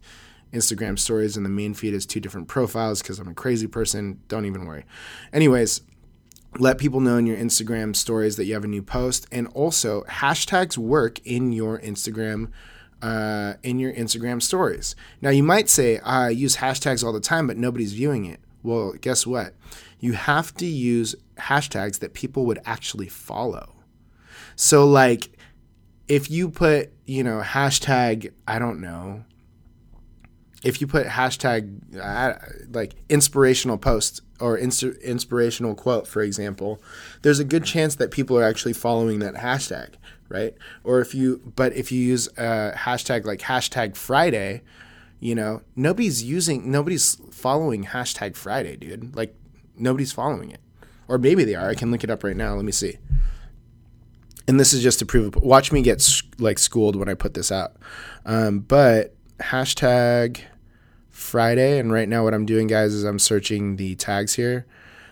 Instagram 0.52 0.98
stories 0.98 1.36
and 1.36 1.44
the 1.44 1.50
main 1.50 1.74
feed 1.74 1.94
is 1.94 2.06
two 2.06 2.20
different 2.20 2.48
profiles 2.48 3.02
because 3.02 3.18
I'm 3.18 3.28
a 3.28 3.34
crazy 3.34 3.66
person. 3.66 4.20
Don't 4.28 4.46
even 4.46 4.64
worry. 4.64 4.84
Anyways, 5.32 5.82
let 6.58 6.78
people 6.78 7.00
know 7.00 7.16
in 7.16 7.26
your 7.26 7.36
Instagram 7.36 7.94
stories 7.94 8.36
that 8.36 8.44
you 8.44 8.54
have 8.54 8.64
a 8.64 8.68
new 8.68 8.82
post, 8.82 9.26
and 9.30 9.46
also 9.48 10.02
hashtags 10.04 10.78
work 10.78 11.18
in 11.24 11.52
your 11.52 11.78
Instagram. 11.80 12.50
Uh, 13.02 13.54
in 13.62 13.78
your 13.78 13.92
Instagram 13.92 14.40
stories. 14.42 14.96
Now, 15.20 15.28
you 15.28 15.42
might 15.42 15.68
say, 15.68 15.98
I 15.98 16.30
use 16.30 16.56
hashtags 16.56 17.04
all 17.04 17.12
the 17.12 17.20
time, 17.20 17.46
but 17.46 17.58
nobody's 17.58 17.92
viewing 17.92 18.24
it. 18.24 18.40
Well, 18.62 18.94
guess 18.94 19.26
what? 19.26 19.52
You 20.00 20.14
have 20.14 20.54
to 20.54 20.66
use 20.66 21.14
hashtags 21.36 21.98
that 21.98 22.14
people 22.14 22.46
would 22.46 22.58
actually 22.64 23.08
follow. 23.08 23.74
So, 24.56 24.86
like, 24.86 25.28
if 26.08 26.30
you 26.30 26.48
put, 26.48 26.90
you 27.04 27.22
know, 27.22 27.42
hashtag, 27.42 28.32
I 28.48 28.58
don't 28.58 28.80
know, 28.80 29.24
if 30.64 30.80
you 30.80 30.86
put 30.86 31.06
hashtag 31.06 31.98
uh, 32.00 32.34
like 32.70 32.94
inspirational 33.08 33.78
post 33.78 34.22
or 34.40 34.56
inst- 34.56 34.82
inspirational 34.82 35.74
quote, 35.74 36.06
for 36.06 36.22
example, 36.22 36.80
there's 37.22 37.38
a 37.38 37.44
good 37.44 37.64
chance 37.64 37.94
that 37.96 38.10
people 38.10 38.38
are 38.38 38.44
actually 38.44 38.72
following 38.72 39.18
that 39.20 39.34
hashtag, 39.34 39.94
right? 40.28 40.54
Or 40.84 41.00
if 41.00 41.14
you, 41.14 41.52
but 41.56 41.74
if 41.74 41.92
you 41.92 42.00
use 42.00 42.28
a 42.36 42.72
hashtag 42.76 43.24
like 43.24 43.40
hashtag 43.40 43.96
Friday, 43.96 44.62
you 45.20 45.34
know, 45.34 45.62
nobody's 45.74 46.22
using, 46.22 46.70
nobody's 46.70 47.16
following 47.30 47.86
hashtag 47.86 48.36
Friday, 48.36 48.76
dude. 48.76 49.16
Like 49.16 49.34
nobody's 49.76 50.12
following 50.12 50.50
it, 50.50 50.60
or 51.08 51.18
maybe 51.18 51.44
they 51.44 51.54
are. 51.54 51.68
I 51.68 51.74
can 51.74 51.90
look 51.90 52.04
it 52.04 52.10
up 52.10 52.24
right 52.24 52.36
now. 52.36 52.54
Let 52.54 52.64
me 52.64 52.72
see. 52.72 52.98
And 54.48 54.60
this 54.60 54.72
is 54.72 54.82
just 54.82 55.00
to 55.00 55.06
prove. 55.06 55.34
Watch 55.36 55.72
me 55.72 55.82
get 55.82 56.06
like 56.38 56.58
schooled 56.58 56.96
when 56.96 57.08
I 57.08 57.14
put 57.14 57.34
this 57.34 57.50
out. 57.50 57.76
Um, 58.24 58.60
but 58.60 59.15
hashtag 59.38 60.40
Friday. 61.10 61.78
And 61.78 61.92
right 61.92 62.08
now, 62.08 62.24
what 62.24 62.34
I'm 62.34 62.46
doing, 62.46 62.66
guys, 62.66 62.92
is 62.94 63.04
I'm 63.04 63.18
searching 63.18 63.76
the 63.76 63.94
tags 63.94 64.34
here 64.34 64.66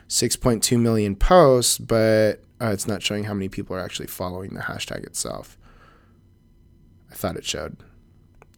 6.2 0.09 0.79
million 0.79 1.17
posts, 1.17 1.79
but 1.79 2.43
uh, 2.61 2.71
it's 2.71 2.87
not 2.87 3.03
showing 3.03 3.25
how 3.25 3.35
many 3.35 3.49
people 3.49 3.75
are 3.75 3.81
actually 3.81 4.07
following 4.07 4.55
the 4.55 4.61
hashtag 4.61 5.05
itself. 5.05 5.59
I 7.11 7.15
thought 7.15 7.37
it 7.37 7.45
showed. 7.45 7.77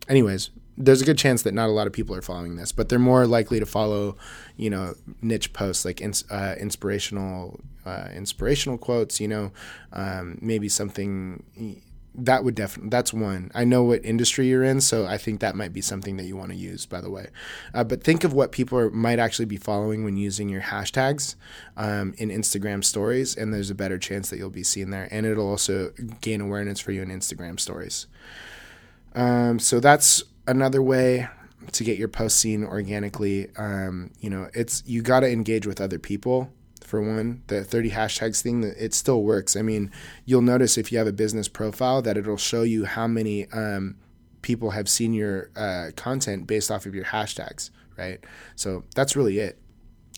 Anyways, 0.09 0.51
there's 0.77 1.01
a 1.01 1.05
good 1.05 1.19
chance 1.19 1.43
that 1.43 1.55
not 1.55 1.69
a 1.69 1.73
lot 1.73 1.87
of 1.87 1.93
people 1.93 2.15
are 2.15 2.23
following 2.23 2.57
this, 2.57 2.73
but 2.73 2.89
they're 2.89 2.99
more 2.99 3.27
likely 3.27 3.59
to 3.61 3.67
follow, 3.67 4.17
you 4.57 4.71
know, 4.71 4.95
niche 5.23 5.53
posts 5.53 5.85
like 5.85 6.01
ins, 6.01 6.25
uh, 6.31 6.55
inspirational, 6.59 7.61
uh, 7.85 8.09
inspirational 8.15 8.77
quotes. 8.77 9.21
You 9.21 9.29
know, 9.29 9.53
um, 9.93 10.39
maybe 10.41 10.69
something 10.69 11.43
that 12.19 12.45
would 12.45 12.55
definitely 12.55 12.91
that's 12.91 13.13
one. 13.13 13.51
I 13.55 13.65
know 13.65 13.85
what 13.85 14.05
industry 14.05 14.49
you're 14.49 14.65
in 14.65 14.81
so 14.81 15.07
i 15.07 15.19
think 15.19 15.41
that 15.41 15.55
might 15.55 15.73
be 15.73 15.81
something 15.81 16.17
that 16.17 16.25
you 16.25 16.37
want 16.37 16.51
to 16.51 16.57
use 16.57 16.87
by 16.87 17.01
the 17.01 17.11
way. 17.11 17.29
Uh, 17.75 17.85
but 17.85 18.03
think 18.03 18.25
of 18.25 18.33
what 18.33 18.53
people 18.53 18.79
are, 18.79 18.91
might 18.91 19.19
actually 19.19 19.45
be 19.45 19.57
following 19.57 20.05
when 20.05 20.17
using 20.17 20.49
your 20.49 20.63
hashtags 20.63 21.35
um, 21.77 22.15
in 22.19 22.31
instagram 22.31 22.83
stories 22.83 23.37
and 23.37 23.53
there's 23.53 23.71
a 23.71 23.75
better 23.75 23.99
chance 23.99 24.31
that 24.31 24.39
you'll 24.39 24.51
be 24.51 24.63
seen 24.63 24.91
there 24.91 25.09
and 25.11 25.27
it'll 25.27 25.49
also 25.49 25.93
gain 26.21 26.41
awareness 26.41 26.81
for 26.81 26.93
you 26.93 27.03
in 27.03 27.09
instagram 27.09 27.59
stories. 27.61 28.07
Um, 29.15 29.59
so 29.59 29.81
that's 29.81 30.23
another 30.47 30.83
way 30.83 31.29
to 31.73 31.85
get 31.85 31.99
your 31.99 32.09
post 32.09 32.37
seen 32.39 32.65
organically. 32.65 33.49
Um, 33.57 34.11
you 34.21 34.31
know 34.31 34.49
it's 34.55 34.83
you 34.87 35.03
got 35.03 35.21
to 35.21 35.31
engage 35.31 35.67
with 35.67 35.81
other 35.81 35.99
people 35.99 36.51
for 36.87 37.03
one. 37.03 37.43
The 37.49 37.65
30 37.65 37.91
hashtags 37.91 38.43
thing, 38.43 38.63
it 38.63 38.95
still 38.95 39.23
works. 39.23 39.57
I 39.57 39.63
mean, 39.63 39.91
you'll 40.25 40.43
notice 40.43 40.79
if 40.79 40.91
you 40.91 40.99
have 40.99 41.07
a 41.07 41.13
business 41.13 41.49
profile 41.49 42.03
that 42.03 42.17
it'll 42.17 42.37
show 42.37 42.63
you 42.63 42.85
how 42.85 43.07
many 43.07 43.51
um, 43.51 43.97
people 44.43 44.71
have 44.71 44.89
seen 44.89 45.13
your 45.13 45.51
uh, 45.57 45.91
content 45.97 46.47
based 46.47 46.71
off 46.71 46.87
of 46.87 46.95
your 46.95 47.05
hashtags, 47.05 47.71
right? 47.99 48.23
So 48.55 48.85
that's 48.95 49.17
really 49.17 49.39
it. 49.39 49.59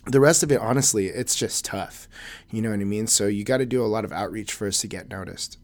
The 0.07 0.21
rest 0.21 0.43
of 0.43 0.53
it, 0.53 0.61
honestly, 0.61 1.07
it's 1.07 1.35
just 1.35 1.65
tough. 1.65 2.09
You 2.51 2.63
know 2.63 2.71
what 2.71 2.81
I 2.81 2.85
mean? 2.85 3.07
So 3.07 3.27
you 3.27 3.45
got 3.45 3.59
to 3.59 3.67
do 3.67 3.83
a 3.83 3.87
lot 3.87 4.05
of 4.05 4.13
outreach 4.13 4.53
first 4.53 4.81
to 4.83 4.87
get 4.87 5.09
noticed. 5.09 5.59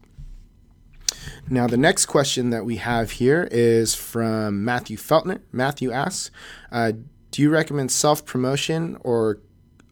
Now, 1.49 1.67
the 1.67 1.77
next 1.77 2.07
question 2.07 2.49
that 2.49 2.65
we 2.65 2.77
have 2.77 3.11
here 3.11 3.47
is 3.51 3.95
from 3.95 4.63
Matthew 4.65 4.97
Feltner. 4.97 5.41
Matthew 5.51 5.91
asks, 5.91 6.31
uh, 6.71 6.93
do 7.31 7.41
you 7.41 7.49
recommend 7.49 7.91
self 7.91 8.25
promotion 8.25 8.97
or 9.01 9.39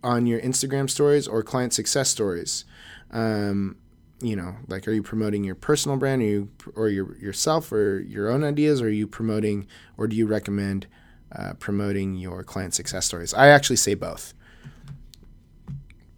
on 0.04 0.26
your 0.28 0.40
Instagram 0.42 0.90
stories 0.90 1.28
or 1.28 1.44
client 1.44 1.74
success 1.74 2.10
stories? 2.10 2.66
Um, 3.12 3.78
you 4.22 4.36
know, 4.36 4.56
like, 4.68 4.88
are 4.88 4.92
you 4.92 5.04
promoting 5.04 5.44
your 5.44 5.56
personal 5.56 5.98
brand, 5.98 6.22
or 6.22 6.26
you 6.26 6.50
or 6.76 6.90
your 6.90 7.18
yourself, 7.18 7.72
or 7.72 8.00
your 8.00 8.30
own 8.30 8.44
ideas, 8.44 8.82
or 8.82 8.86
are 8.86 8.90
you 8.90 9.08
promoting, 9.08 9.68
or 9.98 10.08
do 10.08 10.16
you 10.16 10.26
recommend 10.26 10.88
uh, 11.36 11.54
promoting 11.60 12.16
your 12.16 12.44
client 12.44 12.74
success 12.74 13.06
stories? 13.06 13.34
I 13.34 13.48
actually 13.48 13.76
say 13.76 13.96
both. 13.96 14.34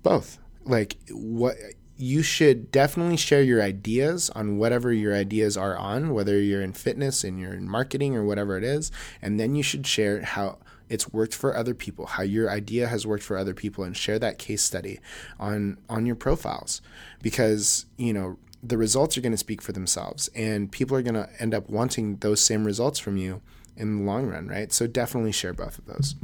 Both. 0.04 0.38
Like, 0.65 0.98
what 1.10 1.56
you 1.98 2.22
should 2.22 2.72
definitely 2.72 3.18
share 3.18 3.42
your 3.42 3.62
ideas 3.62 4.30
on 4.32 4.58
whatever 4.58 4.92
your 4.92 5.15
ideas 5.15 5.56
are 5.56 5.77
on, 5.77 6.13
whether 6.13 6.39
you're 6.39 6.62
in 6.62 6.74
fitness 6.74 7.24
and 7.24 7.39
you're 7.39 7.54
in 7.54 7.70
marketing 7.70 8.15
or 8.15 8.24
whatever 8.24 8.58
it 8.58 8.63
is, 8.63 8.92
and 9.22 9.39
then 9.39 9.56
you 9.56 9.63
should 9.63 9.88
share 9.88 10.22
how 10.22 10.58
it's 10.89 11.12
worked 11.12 11.36
for 11.36 11.56
other 11.56 11.74
people, 11.74 12.06
how 12.06 12.24
your 12.24 12.50
idea 12.50 12.88
has 12.88 13.06
worked 13.06 13.24
for 13.24 13.38
other 13.38 13.54
people, 13.54 13.84
and 13.84 13.96
share 13.96 14.20
that 14.20 14.38
case 14.38 14.62
study 14.62 15.00
on 15.39 15.77
on 15.89 16.06
your 16.06 16.15
profiles, 16.15 16.82
because 17.22 17.86
you 17.98 18.13
know 18.13 18.38
the 18.63 18.77
results 18.77 19.18
are 19.18 19.22
going 19.22 19.32
to 19.32 19.38
speak 19.38 19.62
for 19.62 19.72
themselves, 19.72 20.30
and 20.36 20.72
people 20.72 20.98
are 20.98 21.01
going 21.01 21.15
to 21.15 21.30
end 21.39 21.54
up 21.54 21.70
wanting 21.70 22.18
those 22.18 22.42
same 22.44 22.65
results 22.65 23.00
from 23.00 23.18
you 23.18 23.42
in 23.77 23.98
the 23.98 24.04
long 24.04 24.27
run, 24.27 24.48
right? 24.48 24.72
So 24.72 24.88
definitely 24.88 25.32
share 25.32 25.54
both 25.54 25.77
of 25.77 25.86
those. 25.86 26.15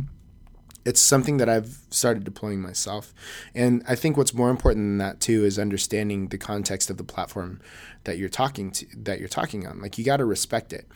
It's 0.84 1.01
something 1.01 1.38
that 1.38 1.48
I've 1.48 1.77
started 1.91 2.24
deploying 2.24 2.60
myself. 2.60 3.13
And 3.53 3.84
I 3.88 3.94
think 3.94 4.18
what's 4.18 4.34
more 4.34 4.50
important 4.50 4.84
than 4.84 4.98
that 4.98 5.20
too 5.20 5.46
is 5.46 5.60
understanding 5.60 6.30
the 6.30 6.39
context 6.39 6.89
of 6.89 6.98
the 6.98 7.03
platform 7.03 7.60
that 8.06 8.18
you're 8.18 8.30
talking 8.30 8.72
to 8.72 8.88
that 9.03 9.20
you're 9.20 9.30
talking 9.30 9.68
on. 9.68 9.80
Like 9.80 10.00
you 10.00 10.03
got 10.03 10.18
to 10.18 10.25
respect 10.25 10.74
it 10.74 10.88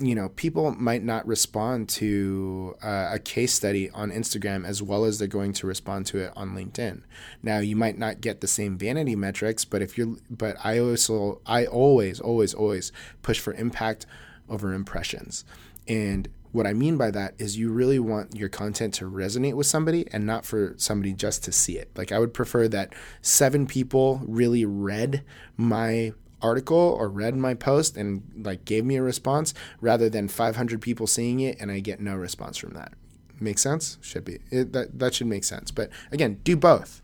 you 0.00 0.14
know, 0.14 0.28
people 0.30 0.72
might 0.72 1.02
not 1.02 1.26
respond 1.26 1.88
to 1.88 2.76
uh, 2.82 3.10
a 3.12 3.18
case 3.18 3.52
study 3.52 3.90
on 3.90 4.12
Instagram 4.12 4.64
as 4.64 4.82
well 4.82 5.04
as 5.04 5.18
they're 5.18 5.26
going 5.26 5.52
to 5.54 5.66
respond 5.66 6.06
to 6.06 6.18
it 6.18 6.32
on 6.36 6.50
LinkedIn. 6.50 7.02
Now, 7.42 7.58
you 7.58 7.74
might 7.74 7.98
not 7.98 8.20
get 8.20 8.40
the 8.40 8.46
same 8.46 8.78
vanity 8.78 9.16
metrics, 9.16 9.64
but 9.64 9.82
if 9.82 9.98
you're, 9.98 10.16
but 10.30 10.56
I 10.62 10.78
also, 10.78 11.40
I 11.46 11.66
always, 11.66 12.20
always, 12.20 12.54
always 12.54 12.92
push 13.22 13.40
for 13.40 13.54
impact 13.54 14.06
over 14.48 14.72
impressions. 14.72 15.44
And 15.88 16.28
what 16.52 16.66
I 16.66 16.72
mean 16.72 16.96
by 16.96 17.10
that 17.10 17.34
is 17.38 17.58
you 17.58 17.70
really 17.70 17.98
want 17.98 18.36
your 18.36 18.48
content 18.48 18.94
to 18.94 19.10
resonate 19.10 19.54
with 19.54 19.66
somebody 19.66 20.06
and 20.12 20.24
not 20.24 20.44
for 20.44 20.74
somebody 20.76 21.12
just 21.12 21.44
to 21.44 21.52
see 21.52 21.76
it. 21.76 21.90
Like 21.96 22.12
I 22.12 22.18
would 22.18 22.32
prefer 22.32 22.68
that 22.68 22.94
seven 23.20 23.66
people 23.66 24.22
really 24.26 24.64
read 24.64 25.24
my 25.56 26.12
article 26.40 26.76
or 26.98 27.08
read 27.08 27.36
my 27.36 27.54
post 27.54 27.96
and 27.96 28.22
like 28.36 28.64
gave 28.64 28.84
me 28.84 28.96
a 28.96 29.02
response 29.02 29.54
rather 29.80 30.08
than 30.08 30.28
500 30.28 30.80
people 30.80 31.06
seeing 31.06 31.40
it 31.40 31.58
and 31.60 31.70
I 31.70 31.80
get 31.80 32.00
no 32.00 32.14
response 32.14 32.56
from 32.56 32.74
that. 32.74 32.92
Make 33.40 33.58
sense? 33.58 33.98
Should 34.00 34.24
be. 34.24 34.38
It, 34.50 34.72
that 34.72 34.98
that 34.98 35.14
should 35.14 35.28
make 35.28 35.44
sense. 35.44 35.70
But 35.70 35.90
again, 36.10 36.40
do 36.44 36.56
both. 36.56 37.02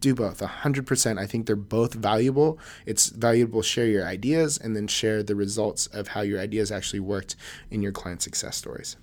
Do 0.00 0.14
both. 0.14 0.40
100%. 0.40 1.18
I 1.18 1.26
think 1.26 1.46
they're 1.46 1.56
both 1.56 1.94
valuable. 1.94 2.58
It's 2.86 3.08
valuable 3.08 3.62
share 3.62 3.86
your 3.86 4.06
ideas 4.06 4.56
and 4.56 4.76
then 4.76 4.86
share 4.86 5.22
the 5.22 5.34
results 5.34 5.86
of 5.88 6.08
how 6.08 6.20
your 6.20 6.40
ideas 6.40 6.70
actually 6.70 7.00
worked 7.00 7.34
in 7.70 7.82
your 7.82 7.92
client 7.92 8.22
success 8.22 8.56
stories. 8.56 8.96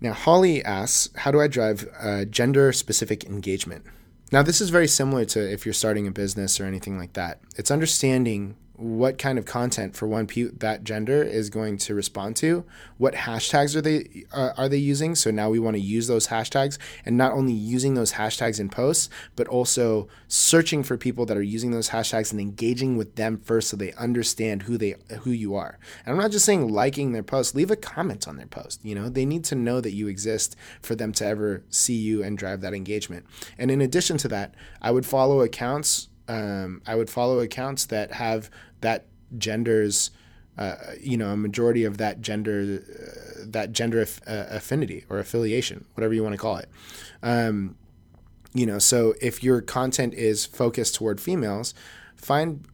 Now, 0.00 0.14
Holly 0.14 0.64
asks, 0.64 1.14
how 1.16 1.30
do 1.30 1.40
I 1.40 1.46
drive 1.46 1.88
uh, 2.00 2.24
gender 2.24 2.72
specific 2.72 3.24
engagement? 3.24 3.84
Now, 4.32 4.42
this 4.42 4.62
is 4.62 4.70
very 4.70 4.88
similar 4.88 5.26
to 5.26 5.52
if 5.52 5.66
you're 5.66 5.74
starting 5.74 6.06
a 6.06 6.10
business 6.10 6.58
or 6.58 6.64
anything 6.64 6.96
like 6.96 7.12
that. 7.12 7.40
It's 7.56 7.70
understanding 7.70 8.56
what 8.76 9.18
kind 9.18 9.38
of 9.38 9.44
content 9.44 9.94
for 9.94 10.08
one 10.08 10.26
that 10.58 10.82
gender 10.82 11.22
is 11.22 11.50
going 11.50 11.76
to 11.76 11.94
respond 11.94 12.34
to 12.36 12.64
what 12.96 13.14
hashtags 13.14 13.76
are 13.76 13.82
they 13.82 14.24
uh, 14.32 14.52
are 14.56 14.68
they 14.68 14.78
using? 14.78 15.14
So 15.14 15.30
now 15.30 15.50
we 15.50 15.58
want 15.58 15.76
to 15.76 15.80
use 15.80 16.06
those 16.06 16.28
hashtags 16.28 16.78
and 17.04 17.16
not 17.16 17.32
only 17.32 17.52
using 17.52 17.94
those 17.94 18.14
hashtags 18.14 18.58
in 18.58 18.70
posts 18.70 19.10
but 19.36 19.46
also 19.48 20.08
searching 20.26 20.82
for 20.82 20.96
people 20.96 21.26
that 21.26 21.36
are 21.36 21.42
using 21.42 21.70
those 21.70 21.90
hashtags 21.90 22.32
and 22.32 22.40
engaging 22.40 22.96
with 22.96 23.16
them 23.16 23.38
first 23.38 23.68
so 23.68 23.76
they 23.76 23.92
understand 23.94 24.62
who 24.62 24.78
they 24.78 24.94
who 25.20 25.30
you 25.30 25.54
are. 25.54 25.78
And 26.04 26.14
i'm 26.14 26.20
not 26.20 26.30
just 26.30 26.46
saying 26.46 26.68
liking 26.68 27.12
their 27.12 27.22
post 27.22 27.54
leave 27.54 27.70
a 27.70 27.76
comment 27.76 28.26
on 28.26 28.36
their 28.36 28.46
post 28.46 28.80
you 28.82 28.94
know? 28.94 29.08
They 29.08 29.26
need 29.26 29.44
to 29.44 29.54
know 29.54 29.80
that 29.80 29.92
you 29.92 30.08
exist 30.08 30.56
for 30.80 30.94
them 30.94 31.12
to 31.12 31.26
ever 31.26 31.62
see 31.68 31.96
you 31.96 32.22
and 32.22 32.38
drive 32.38 32.60
that 32.62 32.74
engagement. 32.74 33.26
And 33.58 33.70
in 33.70 33.80
addition 33.80 34.16
to 34.18 34.28
that 34.28 34.54
i 34.80 34.90
would 34.90 35.04
follow 35.04 35.42
accounts 35.42 36.08
um, 36.32 36.80
I 36.86 36.94
would 36.94 37.10
follow 37.10 37.40
accounts 37.40 37.84
that 37.86 38.12
have 38.12 38.50
that 38.80 39.04
gender's 39.36 40.10
uh, 40.56 40.76
you 41.00 41.16
know 41.16 41.30
a 41.30 41.36
majority 41.36 41.84
of 41.84 41.98
that 41.98 42.20
gender 42.20 42.82
uh, 42.82 43.44
that 43.46 43.72
gender 43.72 44.00
aff- 44.00 44.20
uh, 44.26 44.46
affinity 44.48 45.04
or 45.10 45.18
affiliation 45.18 45.84
whatever 45.94 46.14
you 46.14 46.22
want 46.22 46.32
to 46.32 46.38
call 46.38 46.56
it. 46.56 46.68
Um, 47.22 47.76
you 48.54 48.66
know 48.66 48.78
so 48.78 49.14
if 49.20 49.42
your 49.42 49.60
content 49.60 50.14
is 50.14 50.46
focused 50.46 50.94
toward 50.94 51.20
females 51.20 51.74
find 52.16 52.66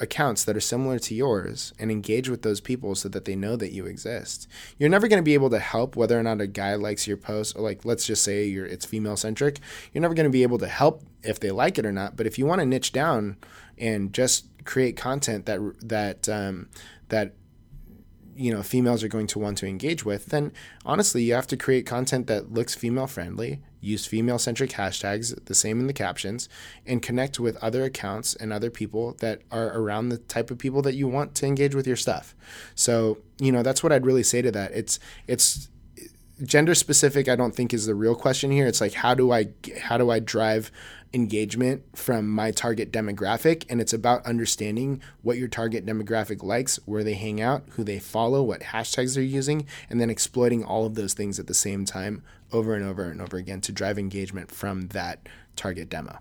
accounts 0.00 0.44
that 0.44 0.56
are 0.56 0.60
similar 0.60 0.98
to 0.98 1.14
yours 1.14 1.72
and 1.78 1.90
engage 1.90 2.28
with 2.28 2.42
those 2.42 2.60
people 2.60 2.94
so 2.94 3.08
that 3.08 3.26
they 3.26 3.36
know 3.36 3.54
that 3.54 3.72
you 3.72 3.86
exist. 3.86 4.48
You're 4.78 4.88
never 4.88 5.06
going 5.06 5.18
to 5.18 5.24
be 5.24 5.34
able 5.34 5.50
to 5.50 5.58
help 5.58 5.94
whether 5.94 6.18
or 6.18 6.22
not 6.22 6.40
a 6.40 6.46
guy 6.46 6.74
likes 6.74 7.06
your 7.06 7.16
post 7.16 7.56
or 7.56 7.62
like 7.62 7.84
let's 7.84 8.06
just 8.06 8.24
say 8.24 8.46
you're 8.46 8.66
it's 8.66 8.86
female 8.86 9.16
centric. 9.16 9.60
You're 9.92 10.02
never 10.02 10.14
going 10.14 10.24
to 10.24 10.30
be 10.30 10.42
able 10.42 10.58
to 10.58 10.68
help 10.68 11.04
if 11.22 11.38
they 11.38 11.50
like 11.50 11.78
it 11.78 11.86
or 11.86 11.92
not, 11.92 12.16
but 12.16 12.26
if 12.26 12.38
you 12.38 12.46
want 12.46 12.60
to 12.60 12.66
niche 12.66 12.92
down 12.92 13.36
and 13.78 14.12
just 14.12 14.46
create 14.64 14.96
content 14.96 15.46
that 15.46 15.60
that 15.82 16.28
um, 16.28 16.68
that 17.08 17.34
you 18.34 18.52
know 18.52 18.62
females 18.62 19.02
are 19.04 19.08
going 19.08 19.26
to 19.28 19.38
want 19.38 19.58
to 19.58 19.66
engage 19.66 20.04
with, 20.04 20.26
then 20.26 20.52
honestly, 20.84 21.22
you 21.22 21.34
have 21.34 21.46
to 21.48 21.56
create 21.56 21.86
content 21.86 22.26
that 22.26 22.52
looks 22.52 22.74
female 22.74 23.06
friendly, 23.06 23.60
use 23.80 24.06
female 24.06 24.38
centric 24.38 24.70
hashtags, 24.70 25.44
the 25.46 25.54
same 25.54 25.80
in 25.80 25.86
the 25.86 25.92
captions, 25.92 26.48
and 26.86 27.02
connect 27.02 27.40
with 27.40 27.56
other 27.56 27.84
accounts 27.84 28.34
and 28.34 28.52
other 28.52 28.70
people 28.70 29.14
that 29.20 29.42
are 29.50 29.68
around 29.78 30.08
the 30.08 30.18
type 30.18 30.50
of 30.50 30.58
people 30.58 30.82
that 30.82 30.94
you 30.94 31.08
want 31.08 31.34
to 31.36 31.46
engage 31.46 31.74
with 31.74 31.86
your 31.86 31.96
stuff. 31.96 32.34
So, 32.74 33.18
you 33.38 33.52
know, 33.52 33.62
that's 33.62 33.82
what 33.82 33.92
I'd 33.92 34.06
really 34.06 34.22
say 34.22 34.42
to 34.42 34.50
that. 34.52 34.72
It's 34.72 34.98
it's 35.26 35.68
gender 36.42 36.74
specific 36.74 37.28
I 37.28 37.36
don't 37.36 37.54
think 37.54 37.72
is 37.74 37.86
the 37.86 37.94
real 37.94 38.14
question 38.14 38.50
here. 38.50 38.66
It's 38.66 38.80
like 38.80 38.94
how 38.94 39.14
do 39.14 39.32
I 39.32 39.48
how 39.82 39.98
do 39.98 40.10
I 40.10 40.18
drive 40.18 40.70
engagement 41.12 41.82
from 41.96 42.28
my 42.28 42.50
target 42.50 42.92
demographic? 42.92 43.64
And 43.68 43.80
it's 43.80 43.92
about 43.92 44.24
understanding 44.26 45.02
what 45.22 45.38
your 45.38 45.48
target 45.48 45.84
demographic 45.84 46.42
likes 46.42 46.78
where 46.86 47.04
they 47.04 47.14
hang 47.14 47.40
out 47.40 47.64
who 47.70 47.84
they 47.84 47.98
follow 47.98 48.42
what 48.42 48.60
hashtags 48.60 49.14
they're 49.14 49.24
using 49.24 49.66
and 49.88 50.00
then 50.00 50.10
exploiting 50.10 50.64
all 50.64 50.86
of 50.86 50.94
those 50.94 51.14
things 51.14 51.38
at 51.38 51.46
the 51.46 51.54
same 51.54 51.84
time 51.84 52.22
over 52.52 52.74
and 52.74 52.84
over 52.84 53.04
and 53.04 53.20
over 53.20 53.36
again 53.36 53.60
to 53.62 53.72
drive 53.72 53.98
engagement 53.98 54.50
from 54.50 54.88
that 54.88 55.28
target 55.56 55.88
demo. 55.88 56.18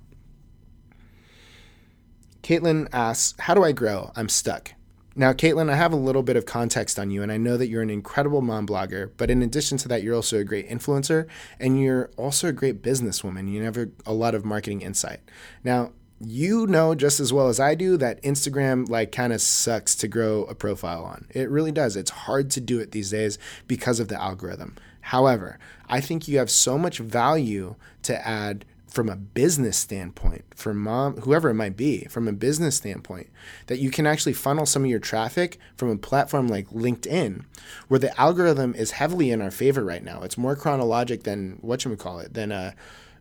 Caitlin 2.43 2.87
asks 2.93 3.39
how 3.39 3.53
do 3.53 3.63
i 3.63 3.71
grow? 3.71 4.11
I'm 4.15 4.29
stuck 4.29 4.73
now, 5.19 5.33
Caitlin, 5.33 5.69
I 5.69 5.75
have 5.75 5.91
a 5.91 5.97
little 5.97 6.23
bit 6.23 6.37
of 6.37 6.45
context 6.45 6.97
on 6.97 7.11
you, 7.11 7.21
and 7.21 7.29
I 7.29 7.35
know 7.35 7.57
that 7.57 7.67
you're 7.67 7.81
an 7.81 7.89
incredible 7.89 8.41
mom 8.41 8.65
blogger, 8.65 9.11
but 9.17 9.29
in 9.29 9.41
addition 9.41 9.77
to 9.79 9.89
that, 9.89 10.01
you're 10.01 10.15
also 10.15 10.37
a 10.37 10.45
great 10.45 10.69
influencer 10.69 11.27
and 11.59 11.77
you're 11.77 12.09
also 12.15 12.47
a 12.47 12.53
great 12.53 12.81
businesswoman. 12.81 13.51
You 13.51 13.61
have 13.63 13.77
a 14.05 14.13
lot 14.13 14.33
of 14.33 14.45
marketing 14.45 14.81
insight. 14.81 15.19
Now, 15.61 15.91
you 16.21 16.67
know 16.67 16.95
just 16.95 17.19
as 17.19 17.33
well 17.33 17.49
as 17.49 17.59
I 17.59 17.75
do 17.75 17.97
that 17.97 18.21
Instagram 18.23 18.89
like 18.89 19.11
kind 19.11 19.31
of 19.33 19.41
sucks 19.41 19.93
to 19.95 20.07
grow 20.07 20.43
a 20.45 20.55
profile 20.55 21.03
on. 21.03 21.25
It 21.31 21.49
really 21.49 21.71
does. 21.73 21.97
It's 21.97 22.11
hard 22.11 22.49
to 22.51 22.61
do 22.61 22.79
it 22.79 22.91
these 22.91 23.11
days 23.11 23.37
because 23.67 23.99
of 23.99 24.07
the 24.07 24.21
algorithm. 24.21 24.75
However, 25.01 25.59
I 25.89 25.99
think 25.99 26.27
you 26.27 26.37
have 26.37 26.49
so 26.49 26.77
much 26.77 26.99
value 26.99 27.75
to 28.03 28.27
add 28.27 28.63
from 28.89 29.07
a 29.07 29.15
business 29.15 29.77
standpoint, 29.77 30.43
for 30.55 30.73
mom, 30.73 31.17
whoever 31.21 31.49
it 31.49 31.53
might 31.53 31.77
be, 31.77 32.05
from 32.05 32.27
a 32.27 32.33
business 32.33 32.75
standpoint, 32.75 33.29
that 33.67 33.79
you 33.79 33.91
can 33.91 34.07
actually 34.07 34.33
funnel 34.33 34.65
some 34.65 34.83
of 34.83 34.89
your 34.89 34.99
traffic 34.99 35.59
from 35.77 35.89
a 35.89 35.97
platform 35.97 36.47
like 36.47 36.69
LinkedIn, 36.69 37.45
where 37.87 37.99
the 37.99 38.19
algorithm 38.19 38.73
is 38.73 38.91
heavily 38.91 39.31
in 39.31 39.41
our 39.41 39.51
favor 39.51 39.83
right 39.83 40.03
now. 40.03 40.21
It's 40.23 40.37
more 40.37 40.55
chronologic 40.55 41.23
than 41.23 41.59
what 41.61 41.85
you 41.85 41.95
call 41.95 42.19
it, 42.19 42.33
than 42.33 42.51
a 42.51 42.73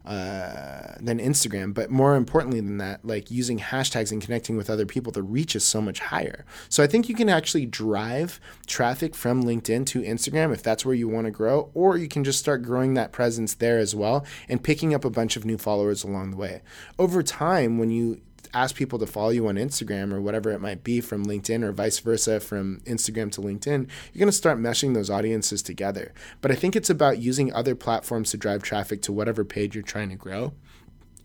uh, 0.09 0.95
than 1.01 1.19
Instagram. 1.19 1.75
But 1.75 1.91
more 1.91 2.17
importantly 2.17 2.61
than 2.61 2.79
that, 2.79 3.05
like 3.05 3.31
using 3.31 3.59
hashtags 3.59 4.11
and 4.11 4.23
connecting 4.23 4.57
with 4.57 4.71
other 4.71 4.87
people, 4.87 5.13
the 5.13 5.23
reach 5.23 5.55
is 5.55 5.65
so 5.65 5.83
much 5.83 6.01
higher. 6.01 6.47
So 6.71 6.83
I 6.83 6.87
think 6.87 7.11
you 7.11 7.15
can 7.15 7.29
actually 7.29 7.67
drive 7.67 8.41
traffic 8.67 9.15
from 9.15 9.45
LinkedIn 9.45 9.85
to 9.87 10.01
Instagram 10.01 10.53
if 10.55 10.63
that's 10.63 10.87
where 10.87 10.95
you 10.95 11.09
want 11.09 11.27
to 11.27 11.31
grow, 11.31 11.71
or 11.75 11.99
you 11.99 12.09
can 12.09 12.25
just 12.25 12.39
start 12.39 12.63
growing 12.63 12.95
that 12.95 13.13
presence 13.13 13.53
there 13.53 13.79
as 13.79 13.95
well 13.95 14.25
and 14.49 14.65
picking 14.65 14.95
up 14.95 15.05
a 15.05 15.11
bunch 15.11 15.37
of 15.37 15.45
new 15.45 15.59
followers 15.59 16.05
along 16.05 16.31
the 16.31 16.39
way. 16.39 16.63
Over 16.99 17.23
time, 17.23 17.77
when 17.77 17.91
you 17.91 18.23
ask 18.55 18.75
people 18.75 18.99
to 18.99 19.07
follow 19.07 19.31
you 19.31 19.49
on 19.49 19.57
Instagram 19.57 20.13
or 20.13 20.21
whatever 20.21 20.51
it 20.51 20.61
might 20.61 20.85
be 20.85 21.01
from 21.01 21.27
LinkedIn 21.27 21.63
or 21.63 21.73
vice 21.73 21.99
versa 21.99 22.41
from 22.41 22.81
Instagram 22.81 23.31
to 23.33 23.41
LinkedIn, 23.41 23.89
you're 24.13 24.19
going 24.19 24.29
to 24.29 24.33
start 24.33 24.59
meshing 24.59 24.95
those 24.95 25.11
audiences 25.11 25.63
together. 25.63 26.13
But 26.41 26.51
I 26.51 26.55
think 26.55 26.77
it's 26.77 26.91
about 26.91 27.19
using 27.19 27.53
other 27.53 27.75
platforms 27.75 28.31
to 28.31 28.37
drive 28.37 28.63
traffic 28.63 29.03
to 29.03 29.13
whatever 29.13 29.45
page 29.45 29.75
you're 29.75 29.83
trying 29.83 30.11
to 30.11 30.17
grow. 30.17 30.53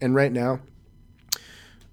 And 0.01 0.15
right 0.15 0.32
now, 0.32 0.60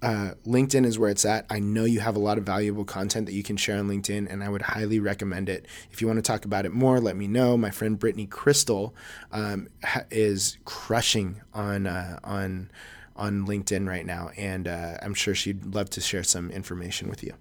uh, 0.01 0.31
LinkedIn 0.47 0.85
is 0.85 0.97
where 0.97 1.11
it's 1.11 1.25
at. 1.25 1.45
I 1.49 1.59
know 1.59 1.85
you 1.85 1.99
have 1.99 2.15
a 2.15 2.19
lot 2.19 2.39
of 2.39 2.43
valuable 2.43 2.85
content 2.85 3.27
that 3.27 3.33
you 3.33 3.43
can 3.43 3.55
share 3.55 3.77
on 3.77 3.87
LinkedIn, 3.87 4.31
and 4.31 4.43
I 4.43 4.49
would 4.49 4.63
highly 4.63 4.99
recommend 4.99 5.47
it. 5.47 5.67
If 5.91 6.01
you 6.01 6.07
want 6.07 6.17
to 6.17 6.23
talk 6.23 6.43
about 6.43 6.65
it 6.65 6.71
more, 6.71 6.99
let 6.99 7.15
me 7.15 7.27
know. 7.27 7.55
My 7.55 7.69
friend 7.69 7.99
Brittany 7.99 8.25
Crystal 8.25 8.95
um, 9.31 9.67
ha- 9.83 10.05
is 10.09 10.57
crushing 10.65 11.41
on 11.53 11.85
uh, 11.85 12.19
on 12.23 12.71
on 13.15 13.45
LinkedIn 13.45 13.87
right 13.87 14.05
now, 14.05 14.31
and 14.37 14.67
uh, 14.67 14.97
I'm 15.01 15.13
sure 15.13 15.35
she'd 15.35 15.73
love 15.73 15.89
to 15.91 16.01
share 16.01 16.23
some 16.23 16.49
information 16.51 17.09
with 17.09 17.23
you. 17.23 17.33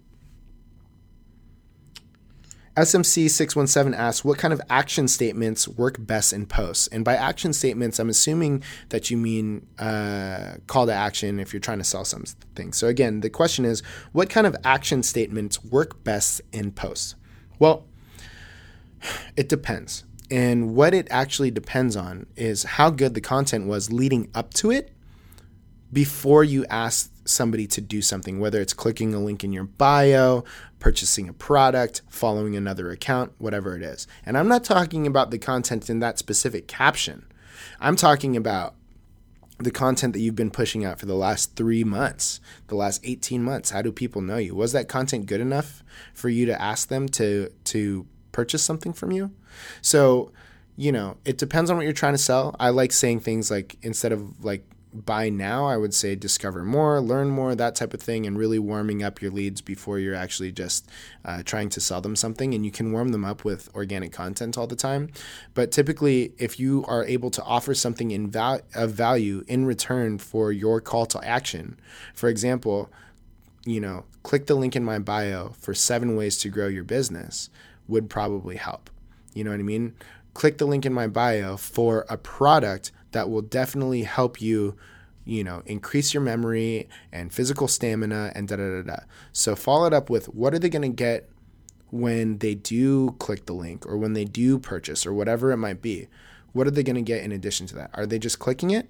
SMC617 2.77 3.95
asks, 3.97 4.25
What 4.25 4.39
kind 4.39 4.55
of 4.55 4.61
action 4.71 5.09
statements 5.09 5.67
work 5.67 5.97
best 5.99 6.33
in 6.33 6.47
posts? 6.47 6.87
And 6.87 7.05
by 7.05 7.17
action 7.17 7.53
statements, 7.53 7.99
I'm 7.99 8.09
assuming 8.09 8.63
that 8.91 9.11
you 9.11 9.17
mean 9.17 9.67
uh, 9.79 10.55
call 10.67 10.87
to 10.87 10.93
action 10.93 11.41
if 11.41 11.53
you're 11.53 11.61
trying 11.61 11.79
to 11.79 11.85
sell 11.85 12.05
something. 12.05 12.73
So, 12.73 12.87
again, 12.87 13.21
the 13.21 13.31
question 13.31 13.65
is, 13.65 13.83
What 14.13 14.31
kind 14.31 14.47
of 14.47 14.57
action 14.65 15.03
statements 15.03 15.63
work 15.65 16.03
best 16.05 16.41
in 16.53 16.71
posts? 16.71 17.17
Well, 17.59 17.87
it 19.37 19.49
depends. 19.49 20.05
And 20.31 20.77
what 20.77 20.95
it 20.95 21.09
actually 21.11 21.51
depends 21.51 21.97
on 21.97 22.27
is 22.37 22.63
how 22.63 22.91
good 22.91 23.15
the 23.15 23.21
content 23.21 23.67
was 23.67 23.91
leading 23.93 24.31
up 24.33 24.55
to 24.55 24.71
it 24.71 24.93
before 25.93 26.45
you 26.45 26.65
ask 26.67 27.13
somebody 27.25 27.67
to 27.67 27.81
do 27.81 28.03
something, 28.03 28.41
whether 28.41 28.61
it's 28.61 28.73
clicking 28.73 29.15
a 29.15 29.21
link 29.21 29.45
in 29.45 29.53
your 29.53 29.65
bio, 29.65 30.45
purchasing 30.79 31.29
a 31.29 31.33
product, 31.33 32.03
following 32.09 32.57
another 32.57 32.91
account, 32.91 33.33
whatever 33.39 33.77
it 33.77 33.83
is. 33.83 34.07
And 34.25 34.37
I'm 34.37 34.49
not 34.49 34.65
talking 34.65 35.07
about 35.07 35.31
the 35.31 35.39
content 35.39 35.91
in 35.91 36.01
that 36.01 36.19
specific 36.19 36.67
caption. 36.67 37.27
I'm 37.81 37.97
talking 37.97 38.37
about 38.37 38.75
the 39.59 39.71
content 39.71 40.15
that 40.15 40.21
you've 40.21 40.37
been 40.37 40.51
pushing 40.51 40.85
out 40.85 40.99
for 40.99 41.07
the 41.07 41.15
last 41.15 41.55
three 41.55 41.85
months, 41.85 42.41
the 42.69 42.75
last 42.75 43.01
18 43.05 43.43
months. 43.43 43.71
How 43.71 43.83
do 43.83 43.93
people 43.93 44.23
know 44.23 44.39
you? 44.39 44.55
Was 44.55 44.73
that 44.73 44.89
content 44.89 45.27
good 45.27 45.41
enough 45.41 45.85
for 46.15 46.29
you 46.29 46.47
to 46.47 46.61
ask 46.61 46.89
them 46.89 47.09
to 47.11 47.51
to 47.65 48.07
purchase 48.33 48.63
something 48.63 48.93
from 48.93 49.13
you? 49.13 49.33
So, 49.83 50.33
you 50.77 50.93
know, 50.93 51.19
it 51.27 51.37
depends 51.37 51.71
on 51.71 51.77
what 51.77 51.85
you're 51.85 51.93
trying 51.93 52.15
to 52.15 52.19
sell. 52.19 52.57
I 52.59 52.71
like 52.71 52.93
saying 52.93 53.21
things 53.21 53.51
like 53.51 53.77
instead 53.83 54.13
of 54.13 54.43
like 54.43 54.65
buy 54.93 55.29
now, 55.29 55.67
I 55.67 55.77
would 55.77 55.95
say 55.95 56.15
discover 56.15 56.65
more, 56.65 57.01
learn 57.01 57.31
more, 57.31 57.55
that 57.55 57.77
type 57.77 57.95
of 57.95 58.01
thing, 58.01 58.27
and 58.27 58.39
really 58.39 58.59
warming 58.59 59.03
up 59.03 59.23
your 59.23 59.31
leads 59.31 59.61
before 59.61 59.99
you're 59.99 60.15
actually 60.15 60.53
just 60.53 60.89
uh, 61.25 61.43
trying 61.45 61.69
to 61.71 61.81
sell 61.81 62.01
them 62.01 62.17
something. 62.17 62.55
And 62.55 62.65
you 62.65 62.73
can 62.73 62.93
warm 62.93 63.09
them 63.09 63.25
up 63.25 63.45
with 63.45 63.75
organic 63.75 64.13
content 64.13 64.59
all 64.59 64.67
the 64.67 64.77
time. 64.77 65.11
But 65.55 65.71
typically, 65.71 66.33
if 66.39 66.59
you 66.59 66.85
are 66.89 67.05
able 67.05 67.31
to 67.31 67.43
offer 67.45 67.75
something 67.75 68.11
in 68.11 68.31
val- 68.31 68.63
of 68.75 68.93
value 68.93 69.45
in 69.47 69.65
return 69.65 70.19
for 70.19 70.53
your 70.53 70.81
call 70.81 71.07
to 71.07 71.25
action, 71.25 71.79
for 72.15 72.29
example, 72.29 72.91
you 73.65 73.81
know, 73.81 74.05
click 74.23 74.47
the 74.47 74.55
link 74.55 74.75
in 74.75 74.85
my 74.85 74.99
bio 74.99 75.51
for 75.51 75.75
seven 75.75 76.17
ways 76.17 76.39
to 76.39 76.49
grow 76.49 76.67
your 76.67 76.85
business 76.85 77.51
would 77.87 78.09
probably 78.09 78.57
help. 78.57 78.91
You 79.35 79.45
know 79.45 79.51
what 79.51 79.61
I 79.61 79.65
mean? 79.65 79.95
Click 80.35 80.59
the 80.59 80.67
link 80.67 80.87
in 80.87 80.93
my 80.93 81.07
bio 81.07 81.57
for 81.57 82.07
a 82.09 82.17
product 82.17 82.93
that 83.13 83.31
will 83.31 83.43
definitely 83.43 84.03
help 84.03 84.41
you 84.41 84.77
you 85.25 85.45
know, 85.45 85.63
increase 85.67 86.15
your 86.15 86.23
memory 86.23 86.89
and 87.13 87.33
physical 87.33 87.69
stamina 87.69 88.33
and 88.35 88.49
da 88.49 88.57
da 88.57 88.69
da 88.69 88.83
da. 88.83 88.97
So 89.33 89.55
follow 89.55 89.87
it 89.87 89.93
up 89.93 90.11
with 90.11 90.27
what 90.27 90.55
are 90.55 90.59
they 90.59 90.69
going 90.69 90.83
to 90.83 90.89
get 90.89 91.29
when 91.91 92.39
they 92.39 92.55
do 92.55 93.13
click 93.19 93.47
the 93.47 93.53
link 93.53 93.87
or 93.87 93.97
when 93.97 94.13
they 94.13 94.25
do 94.25 94.59
purchase 94.59 95.07
or 95.07 95.13
whatever 95.13 95.53
it 95.53 95.57
might 95.57 95.83
be. 95.83 96.09
What 96.53 96.67
are 96.67 96.71
they 96.71 96.83
going 96.83 96.97
to 96.97 97.03
get 97.03 97.23
in 97.23 97.33
addition 97.33 97.67
to 97.69 97.75
that? 97.77 97.91
Are 97.95 98.07
they 98.07 98.19
just 98.19 98.39
clicking 98.39 98.71
it? 98.71 98.89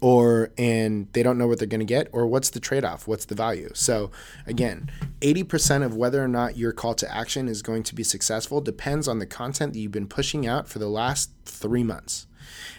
Or 0.00 0.50
and 0.58 1.08
they 1.12 1.22
don't 1.22 1.38
know 1.38 1.46
what 1.46 1.58
they're 1.58 1.66
going 1.66 1.80
to 1.80 1.86
get 1.86 2.08
or 2.12 2.26
what's 2.26 2.50
the 2.50 2.60
trade-off? 2.60 3.08
What's 3.08 3.24
the 3.24 3.34
value? 3.34 3.70
So 3.74 4.10
again, 4.46 4.90
80% 5.20 5.84
of 5.84 5.96
whether 5.96 6.22
or 6.22 6.28
not 6.28 6.56
your 6.56 6.72
call 6.72 6.94
to 6.94 7.14
action 7.14 7.48
is 7.48 7.62
going 7.62 7.82
to 7.84 7.94
be 7.94 8.04
successful 8.04 8.60
depends 8.60 9.08
on 9.08 9.18
the 9.18 9.26
content 9.26 9.72
that 9.72 9.78
you've 9.78 9.92
been 9.92 10.08
pushing 10.08 10.46
out 10.46 10.68
for 10.68 10.78
the 10.78 10.88
last 10.88 11.30
3 11.46 11.82
months. 11.82 12.26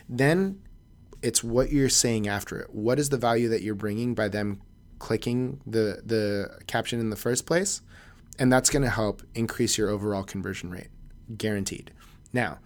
Then 0.07 0.61
it's 1.21 1.43
what 1.43 1.71
you're 1.71 1.89
saying 1.89 2.27
after 2.27 2.59
it. 2.59 2.73
What 2.73 2.99
is 2.99 3.09
the 3.09 3.17
value 3.17 3.49
that 3.49 3.61
you're 3.61 3.75
bringing 3.75 4.13
by 4.13 4.27
them 4.27 4.61
clicking 4.99 5.61
the 5.65 6.01
the 6.05 6.59
caption 6.67 6.99
in 6.99 7.09
the 7.09 7.15
first 7.15 7.45
place? 7.45 7.81
And 8.39 8.53
that's 8.53 8.69
going 8.69 8.83
to 8.83 8.89
help 8.89 9.23
increase 9.33 9.77
your 9.77 9.89
overall 9.89 10.23
conversion 10.23 10.69
rate, 10.69 10.89
guaranteed. 11.37 11.91
Now, 12.31 12.59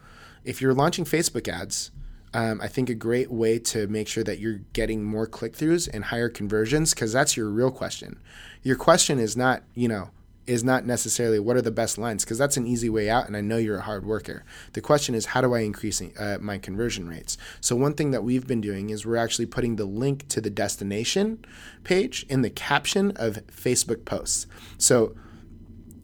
if 0.44 0.62
you're 0.62 0.74
launching 0.74 1.06
Facebook 1.06 1.48
ads, 1.48 1.92
um, 2.34 2.60
I 2.62 2.68
think 2.68 2.90
a 2.90 2.96
great 2.96 3.32
way 3.32 3.60
to 3.60 3.88
make 3.88 4.08
sure 4.08 4.24
that 4.24 4.40
you're 4.40 4.60
getting 4.74 5.04
more 5.04 5.28
click 5.28 5.54
throughs 5.54 5.90
and 5.94 6.06
higher 6.06 6.30
conversions, 6.30 6.94
because 6.94 7.14
that's 7.14 7.38
your 7.38 7.50
real 7.50 7.72
question. 7.72 8.20
Your 8.64 8.76
question 8.76 9.20
is 9.20 9.38
not, 9.38 9.64
you 9.74 9.88
know, 9.88 10.10
is 10.48 10.64
not 10.64 10.86
necessarily 10.86 11.40
what 11.40 11.56
are 11.56 11.62
the 11.62 11.72
best 11.72 11.98
lines 11.98 12.24
because 12.24 12.38
that's 12.38 12.58
an 12.58 12.66
easy 12.66 12.90
way 12.90 13.10
out 13.10 13.28
and 13.28 13.38
i 13.38 13.42
know 13.42 13.58
you're 13.58 13.78
a 13.78 13.82
hard 13.82 14.06
worker. 14.06 14.44
The 14.74 14.82
question 14.82 15.16
is 15.16 15.28
how 15.28 15.42
do 15.42 15.54
i 15.54 15.60
increase 15.60 16.02
uh, 16.02 16.38
my 16.42 16.58
conversion 16.58 17.08
rates? 17.08 17.38
So 17.60 17.76
one 17.76 17.94
thing 17.94 18.12
that 18.12 18.24
we've 18.24 18.48
been 18.48 18.62
doing 18.62 18.90
is 18.90 19.06
we're 19.06 19.18
actually 19.18 19.46
putting 19.46 19.76
the 19.76 19.86
link 19.86 20.28
to 20.30 20.42
the 20.42 20.50
destination 20.50 21.46
page 21.84 22.26
in 22.30 22.42
the 22.42 22.50
caption 22.50 23.12
of 23.12 23.46
facebook 23.48 24.06
posts. 24.06 24.48
So 24.78 25.16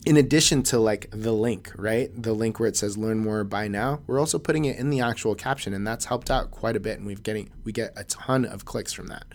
in 0.07 0.15
addition 0.15 0.63
to 0.63 0.79
like 0.79 1.09
the 1.11 1.33
link, 1.33 1.69
right? 1.75 2.09
The 2.15 2.31
link 2.31 2.61
where 2.61 2.69
it 2.69 2.77
says 2.77 2.97
learn 2.97 3.19
more 3.19 3.43
buy 3.43 3.67
now, 3.67 3.99
we're 4.07 4.21
also 4.21 4.39
putting 4.39 4.63
it 4.63 4.77
in 4.77 4.89
the 4.89 5.01
actual 5.01 5.35
caption 5.35 5.73
and 5.73 5.85
that's 5.85 6.05
helped 6.05 6.31
out 6.31 6.49
quite 6.49 6.77
a 6.77 6.79
bit 6.79 6.97
and 6.97 7.05
we've 7.05 7.21
getting 7.21 7.49
we 7.65 7.73
get 7.73 7.91
a 7.97 8.05
ton 8.05 8.45
of 8.45 8.63
clicks 8.63 8.93
from 8.93 9.07
that. 9.07 9.25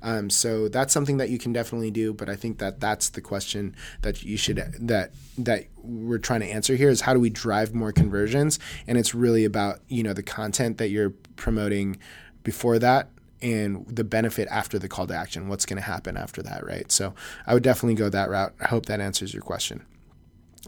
Um, 0.00 0.30
so 0.30 0.68
that's 0.68 0.90
something 0.94 1.18
that 1.18 1.28
you 1.28 1.38
can 1.38 1.52
definitely 1.52 1.90
do, 1.90 2.14
but 2.14 2.30
I 2.30 2.36
think 2.36 2.60
that 2.60 2.80
that's 2.80 3.10
the 3.10 3.20
question 3.20 3.76
that 4.00 4.22
you 4.22 4.38
should 4.38 4.56
that 4.56 5.10
that 5.36 5.66
we're 5.76 6.16
trying 6.16 6.40
to 6.40 6.46
answer 6.46 6.76
here 6.76 6.88
is 6.88 7.02
how 7.02 7.12
do 7.12 7.20
we 7.20 7.28
drive 7.28 7.74
more 7.74 7.92
conversions 7.92 8.58
and 8.86 8.96
it's 8.96 9.14
really 9.14 9.44
about, 9.44 9.80
you 9.88 10.02
know, 10.02 10.14
the 10.14 10.22
content 10.22 10.78
that 10.78 10.88
you're 10.88 11.10
promoting 11.36 11.98
before 12.42 12.78
that 12.78 13.10
and 13.42 13.86
the 13.86 14.04
benefit 14.04 14.48
after 14.50 14.78
the 14.78 14.88
call 14.88 15.06
to 15.08 15.14
action. 15.14 15.48
What's 15.48 15.66
going 15.66 15.76
to 15.76 15.82
happen 15.82 16.16
after 16.16 16.42
that, 16.42 16.64
right? 16.64 16.90
So 16.90 17.12
I 17.46 17.52
would 17.52 17.62
definitely 17.62 17.96
go 17.96 18.08
that 18.08 18.30
route. 18.30 18.54
I 18.62 18.68
hope 18.68 18.86
that 18.86 18.98
answers 18.98 19.34
your 19.34 19.42
question. 19.42 19.84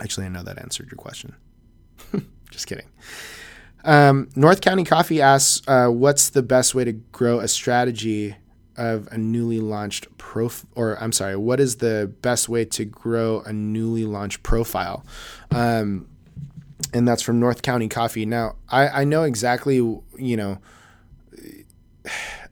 Actually, 0.01 0.27
I 0.27 0.29
know 0.31 0.43
that 0.43 0.59
answered 0.59 0.91
your 0.91 0.97
question. 0.97 1.35
Just 2.51 2.67
kidding. 2.67 2.87
Um, 3.85 4.29
North 4.35 4.61
County 4.61 4.85
Coffee 4.85 5.21
asks, 5.21 5.67
uh, 5.69 5.89
"What's 5.89 6.31
the 6.31 6.43
best 6.43 6.75
way 6.75 6.85
to 6.85 6.93
grow 6.93 7.41
a 7.41 7.49
strategy 7.49 8.37
of 8.77 9.09
a 9.13 9.19
newly 9.19 9.61
launched 9.61 10.17
prof? 10.19 10.67
Or 10.75 11.01
I'm 11.01 11.13
sorry, 11.13 11.37
what 11.37 11.61
is 11.61 11.77
the 11.77 12.13
best 12.23 12.49
way 12.49 12.65
to 12.65 12.85
grow 12.85 13.43
a 13.43 13.53
newly 13.53 14.05
launched 14.05 14.43
profile?" 14.43 15.05
Um, 15.51 16.09
and 16.93 17.07
that's 17.07 17.23
from 17.23 17.41
North 17.41 17.63
County 17.63 17.89
Coffee. 17.89 18.27
Now, 18.27 18.57
I, 18.69 18.89
I 18.89 19.05
know 19.05 19.23
exactly, 19.25 19.77
you 19.77 20.37
know. 20.37 20.59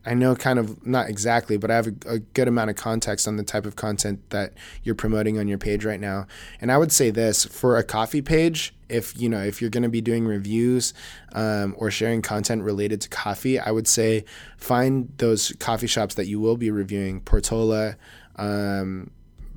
I 0.04 0.14
know 0.14 0.34
kind 0.34 0.58
of 0.58 0.84
not 0.84 1.08
exactly, 1.08 1.56
but 1.56 1.70
I 1.70 1.76
have 1.76 1.86
a, 1.86 1.94
a, 2.06 2.18
good 2.18 2.48
amount 2.48 2.70
of 2.70 2.76
context 2.76 3.28
on 3.28 3.36
the 3.36 3.44
type 3.44 3.66
of 3.66 3.76
content 3.76 4.30
that 4.30 4.52
you're 4.82 4.96
promoting 4.96 5.38
on 5.38 5.46
your 5.46 5.58
page 5.58 5.84
right 5.84 6.00
now. 6.00 6.26
And 6.60 6.72
I 6.72 6.78
would 6.78 6.90
say 6.90 7.10
this 7.10 7.44
for 7.44 7.76
a 7.78 7.84
coffee 7.84 8.22
page, 8.22 8.74
if 8.88 9.16
you 9.18 9.28
know 9.28 9.40
if 9.42 9.60
you're 9.60 9.70
going 9.70 9.84
to 9.84 9.88
be 9.88 10.00
doing 10.00 10.26
reviews 10.26 10.92
um, 11.34 11.74
or 11.78 11.90
sharing 11.90 12.20
content 12.20 12.62
related 12.62 13.00
to 13.02 13.08
coffee, 13.08 13.58
I 13.58 13.70
would 13.70 13.86
say 13.86 14.24
find 14.56 15.12
those 15.18 15.52
coffee 15.60 15.86
shops 15.86 16.16
that 16.16 16.26
you 16.26 16.40
will 16.40 16.56
be 16.56 16.70
reviewing. 16.70 17.20
Portola. 17.20 17.96
Um, 18.36 19.10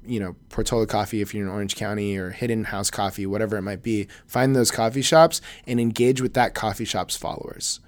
you 0.08 0.19
know, 0.19 0.36
Portola 0.49 0.86
Coffee 0.86 1.21
if 1.21 1.34
you're 1.34 1.47
in 1.47 1.51
Orange 1.51 1.75
County 1.75 2.15
or 2.15 2.29
Hidden 2.29 2.65
House 2.65 2.91
Coffee, 2.91 3.25
whatever 3.25 3.58
it 3.58 3.63
might 3.63 3.81
be, 3.81 4.08
find 4.27 4.55
those 4.55 4.69
coffee 4.69 5.01
shops 5.01 5.41
and 5.65 5.79
engage 5.79 6.21
with 6.21 6.36
that 6.36 6.53
coffee 6.53 6.86
shop's 6.86 7.17
followers 7.17 7.79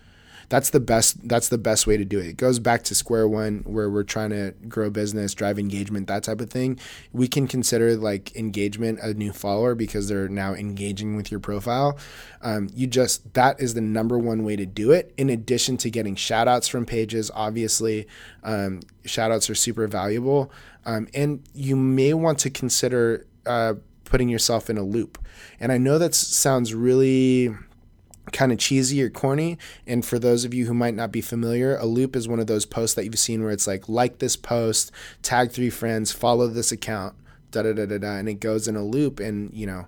that's 0.50 0.70
the 0.70 0.80
best 0.80 1.28
that's 1.28 1.50
the 1.50 1.58
best 1.58 1.88
way 1.88 1.98
to 1.98 2.06
do 2.06 2.20
it. 2.20 2.28
It 2.28 2.38
goes 2.38 2.60
back 2.60 2.84
to 2.84 2.96
square 2.96 3.28
one 3.28 3.64
where 3.66 3.90
we're 3.90 4.04
trying 4.04 4.30
to 4.30 4.54
grow 4.68 4.90
business, 4.90 5.34
drive 5.34 5.60
engagement, 5.60 6.08
that 6.08 6.24
type 6.24 6.40
of 6.40 6.50
thing. 6.50 6.80
We 7.12 7.28
can 7.28 7.48
consider 7.48 7.96
like 7.98 8.36
engagement 8.36 9.00
a 9.00 9.14
new 9.14 9.34
follower 9.34 9.76
because 9.76 10.08
they're 10.08 10.30
now 10.30 10.54
engaging 10.54 11.16
with 11.16 11.32
your 11.32 11.40
profile. 11.40 11.98
Um, 12.42 12.70
you 12.74 12.88
just 12.88 13.34
that 13.34 13.60
is 13.60 13.74
the 13.74 13.82
number 13.82 14.18
one 14.18 14.44
way 14.44 14.56
to 14.56 14.66
do 14.66 14.92
it. 14.92 15.14
In 15.18 15.30
addition 15.30 15.76
to 15.78 15.90
getting 15.90 16.16
shout 16.16 16.48
outs 16.48 16.68
from 16.68 16.86
pages, 16.86 17.30
obviously, 17.34 18.08
um, 18.44 18.80
shout 19.06 19.32
outs 19.32 19.50
are 19.50 19.56
super 19.56 19.88
valuable. 19.88 20.52
Um, 20.86 21.10
and 21.14 21.44
you 21.54 21.76
may 21.76 22.14
want 22.14 22.40
to 22.40 22.50
consider 22.50 23.26
uh, 23.46 23.74
putting 24.06 24.30
yourself 24.30 24.70
in 24.70 24.78
a 24.78 24.84
loop. 24.84 25.18
And 25.60 25.72
I 25.72 25.78
know 25.78 25.98
that 25.98 26.16
sounds 26.16 26.74
really 26.74 27.54
kind 28.32 28.52
of 28.52 28.58
cheesy 28.58 29.02
or 29.02 29.10
corny. 29.10 29.58
And 29.86 30.06
for 30.06 30.20
those 30.20 30.46
of 30.46 30.54
you 30.54 30.66
who 30.66 30.74
might 30.74 30.96
not 30.96 31.12
be 31.12 31.22
familiar, 31.22 31.76
a 31.78 31.86
loop 31.86 32.16
is 32.16 32.28
one 32.28 32.40
of 32.40 32.48
those 32.48 32.66
posts 32.66 32.96
that 32.96 33.06
you've 33.06 33.20
seen 33.20 33.44
where 33.44 33.52
it's 33.52 33.68
like, 33.68 33.88
like 33.88 34.20
this 34.20 34.36
post, 34.36 34.92
tag 35.22 35.52
three 35.52 35.70
friends, 35.70 36.12
follow 36.12 36.48
this 36.48 36.72
account, 36.72 37.16
da 37.52 37.64
da 37.64 37.74
da 37.74 37.86
da 37.86 37.98
da, 37.98 38.16
and 38.16 38.30
it 38.30 38.40
goes 38.40 38.68
in 38.68 38.76
a 38.76 38.84
loop. 38.84 39.20
And, 39.20 39.54
you 39.54 39.66
know, 39.66 39.88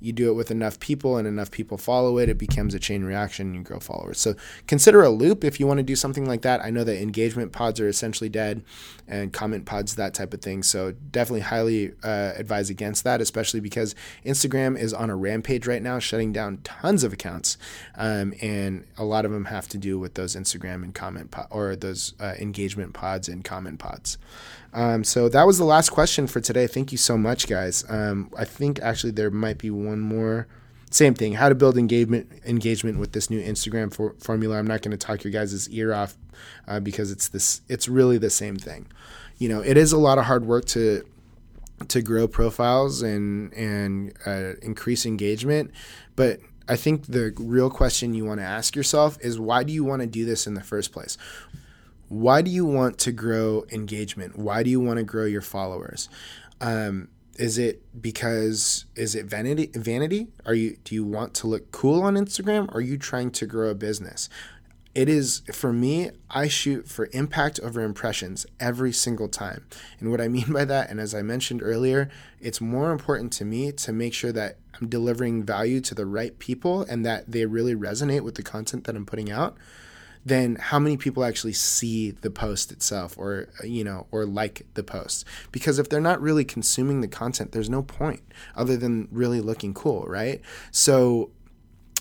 you 0.00 0.12
do 0.12 0.30
it 0.30 0.34
with 0.34 0.50
enough 0.50 0.80
people 0.80 1.16
and 1.16 1.28
enough 1.28 1.50
people 1.50 1.76
follow 1.76 2.18
it, 2.18 2.28
it 2.28 2.38
becomes 2.38 2.74
a 2.74 2.78
chain 2.78 3.04
reaction 3.04 3.48
and 3.48 3.56
you 3.56 3.62
grow 3.62 3.78
followers. 3.78 4.18
So 4.18 4.34
consider 4.66 5.02
a 5.02 5.10
loop 5.10 5.44
if 5.44 5.60
you 5.60 5.66
want 5.66 5.78
to 5.78 5.84
do 5.84 5.96
something 5.96 6.26
like 6.26 6.42
that. 6.42 6.64
I 6.64 6.70
know 6.70 6.84
that 6.84 7.00
engagement 7.00 7.52
pods 7.52 7.78
are 7.80 7.88
essentially 7.88 8.30
dead 8.30 8.62
and 9.06 9.32
comment 9.32 9.66
pods, 9.66 9.96
that 9.96 10.14
type 10.14 10.32
of 10.32 10.40
thing. 10.40 10.62
So 10.62 10.92
definitely 10.92 11.40
highly 11.40 11.92
uh, 12.02 12.32
advise 12.36 12.70
against 12.70 13.04
that, 13.04 13.20
especially 13.20 13.60
because 13.60 13.94
Instagram 14.24 14.78
is 14.78 14.94
on 14.94 15.10
a 15.10 15.16
rampage 15.16 15.66
right 15.66 15.82
now, 15.82 15.98
shutting 15.98 16.32
down 16.32 16.58
tons 16.64 17.04
of 17.04 17.12
accounts. 17.12 17.58
Um, 17.96 18.32
and 18.40 18.86
a 18.96 19.04
lot 19.04 19.24
of 19.24 19.32
them 19.32 19.46
have 19.46 19.68
to 19.68 19.78
do 19.78 19.98
with 19.98 20.14
those 20.14 20.36
Instagram 20.36 20.82
and 20.82 20.94
comment 20.94 21.30
po- 21.30 21.46
or 21.50 21.76
those 21.76 22.14
uh, 22.20 22.34
engagement 22.38 22.94
pods 22.94 23.28
and 23.28 23.44
comment 23.44 23.78
pods. 23.78 24.16
Um, 24.72 25.04
so 25.04 25.28
that 25.28 25.46
was 25.46 25.58
the 25.58 25.64
last 25.64 25.90
question 25.90 26.26
for 26.26 26.40
today. 26.40 26.66
Thank 26.66 26.92
you 26.92 26.98
so 26.98 27.18
much, 27.18 27.48
guys. 27.48 27.84
Um, 27.88 28.30
I 28.36 28.44
think 28.44 28.80
actually 28.80 29.12
there 29.12 29.30
might 29.30 29.58
be 29.58 29.70
one 29.70 30.00
more. 30.00 30.46
Same 30.90 31.14
thing. 31.14 31.34
How 31.34 31.48
to 31.48 31.54
build 31.54 31.78
engagement 31.78 32.28
engagement 32.44 32.98
with 32.98 33.12
this 33.12 33.30
new 33.30 33.42
Instagram 33.42 33.94
for, 33.94 34.14
formula. 34.18 34.58
I'm 34.58 34.66
not 34.66 34.82
going 34.82 34.90
to 34.90 34.96
talk 34.96 35.22
your 35.22 35.32
guys' 35.32 35.68
ear 35.68 35.92
off 35.92 36.16
uh, 36.66 36.80
because 36.80 37.12
it's 37.12 37.28
this. 37.28 37.62
It's 37.68 37.88
really 37.88 38.18
the 38.18 38.30
same 38.30 38.56
thing. 38.56 38.86
You 39.38 39.48
know, 39.48 39.60
it 39.60 39.76
is 39.76 39.92
a 39.92 39.98
lot 39.98 40.18
of 40.18 40.24
hard 40.24 40.44
work 40.44 40.64
to 40.66 41.04
to 41.88 42.02
grow 42.02 42.26
profiles 42.26 43.02
and 43.02 43.52
and 43.54 44.12
uh, 44.26 44.54
increase 44.62 45.06
engagement, 45.06 45.70
but 46.16 46.40
I 46.70 46.76
think 46.76 47.06
the 47.06 47.32
real 47.36 47.68
question 47.68 48.14
you 48.14 48.24
want 48.24 48.38
to 48.38 48.44
ask 48.44 48.76
yourself 48.76 49.18
is 49.20 49.40
why 49.40 49.64
do 49.64 49.72
you 49.72 49.82
want 49.82 50.02
to 50.02 50.06
do 50.06 50.24
this 50.24 50.46
in 50.46 50.54
the 50.54 50.60
first 50.60 50.92
place? 50.92 51.18
Why 52.10 52.42
do 52.42 52.50
you 52.50 52.64
want 52.64 52.98
to 52.98 53.12
grow 53.12 53.64
engagement? 53.70 54.36
Why 54.36 54.64
do 54.64 54.70
you 54.70 54.80
want 54.80 54.98
to 54.98 55.04
grow 55.04 55.26
your 55.26 55.42
followers? 55.42 56.08
Um, 56.60 57.06
is 57.36 57.56
it 57.56 57.80
because 58.02 58.84
is 58.96 59.14
it 59.14 59.24
vanity 59.24 59.70
vanity 59.74 60.26
are 60.44 60.52
you 60.52 60.76
do 60.84 60.94
you 60.94 61.04
want 61.04 61.32
to 61.32 61.46
look 61.46 61.70
cool 61.70 62.02
on 62.02 62.14
instagram 62.14 62.68
are 62.74 62.80
you 62.80 62.98
trying 62.98 63.30
to 63.30 63.46
grow 63.46 63.70
a 63.70 63.74
business 63.74 64.28
it 64.94 65.08
is 65.08 65.40
for 65.52 65.72
me 65.72 66.10
i 66.28 66.48
shoot 66.48 66.86
for 66.86 67.08
impact 67.12 67.58
over 67.60 67.80
impressions 67.80 68.44
every 68.58 68.92
single 68.92 69.28
time 69.28 69.64
and 70.00 70.10
what 70.10 70.20
i 70.20 70.28
mean 70.28 70.52
by 70.52 70.64
that 70.66 70.90
and 70.90 71.00
as 71.00 71.14
i 71.14 71.22
mentioned 71.22 71.62
earlier 71.62 72.10
it's 72.40 72.60
more 72.60 72.90
important 72.90 73.32
to 73.32 73.44
me 73.44 73.70
to 73.72 73.92
make 73.92 74.12
sure 74.12 74.32
that 74.32 74.58
i'm 74.78 74.88
delivering 74.88 75.42
value 75.42 75.80
to 75.80 75.94
the 75.94 76.04
right 76.04 76.38
people 76.40 76.82
and 76.82 77.06
that 77.06 77.30
they 77.30 77.46
really 77.46 77.76
resonate 77.76 78.22
with 78.22 78.34
the 78.34 78.42
content 78.42 78.84
that 78.84 78.96
i'm 78.96 79.06
putting 79.06 79.30
out 79.30 79.56
then 80.24 80.56
how 80.56 80.78
many 80.78 80.96
people 80.96 81.24
actually 81.24 81.52
see 81.52 82.10
the 82.10 82.30
post 82.30 82.72
itself 82.72 83.16
or 83.16 83.48
you 83.64 83.84
know 83.84 84.06
or 84.10 84.26
like 84.26 84.66
the 84.74 84.82
post. 84.82 85.24
Because 85.52 85.78
if 85.78 85.88
they're 85.88 86.00
not 86.00 86.20
really 86.20 86.44
consuming 86.44 87.00
the 87.00 87.08
content 87.08 87.52
there's 87.52 87.70
no 87.70 87.82
point 87.82 88.22
other 88.54 88.76
than 88.76 89.08
really 89.10 89.40
looking 89.40 89.74
cool 89.74 90.04
right? 90.06 90.40
So 90.70 91.30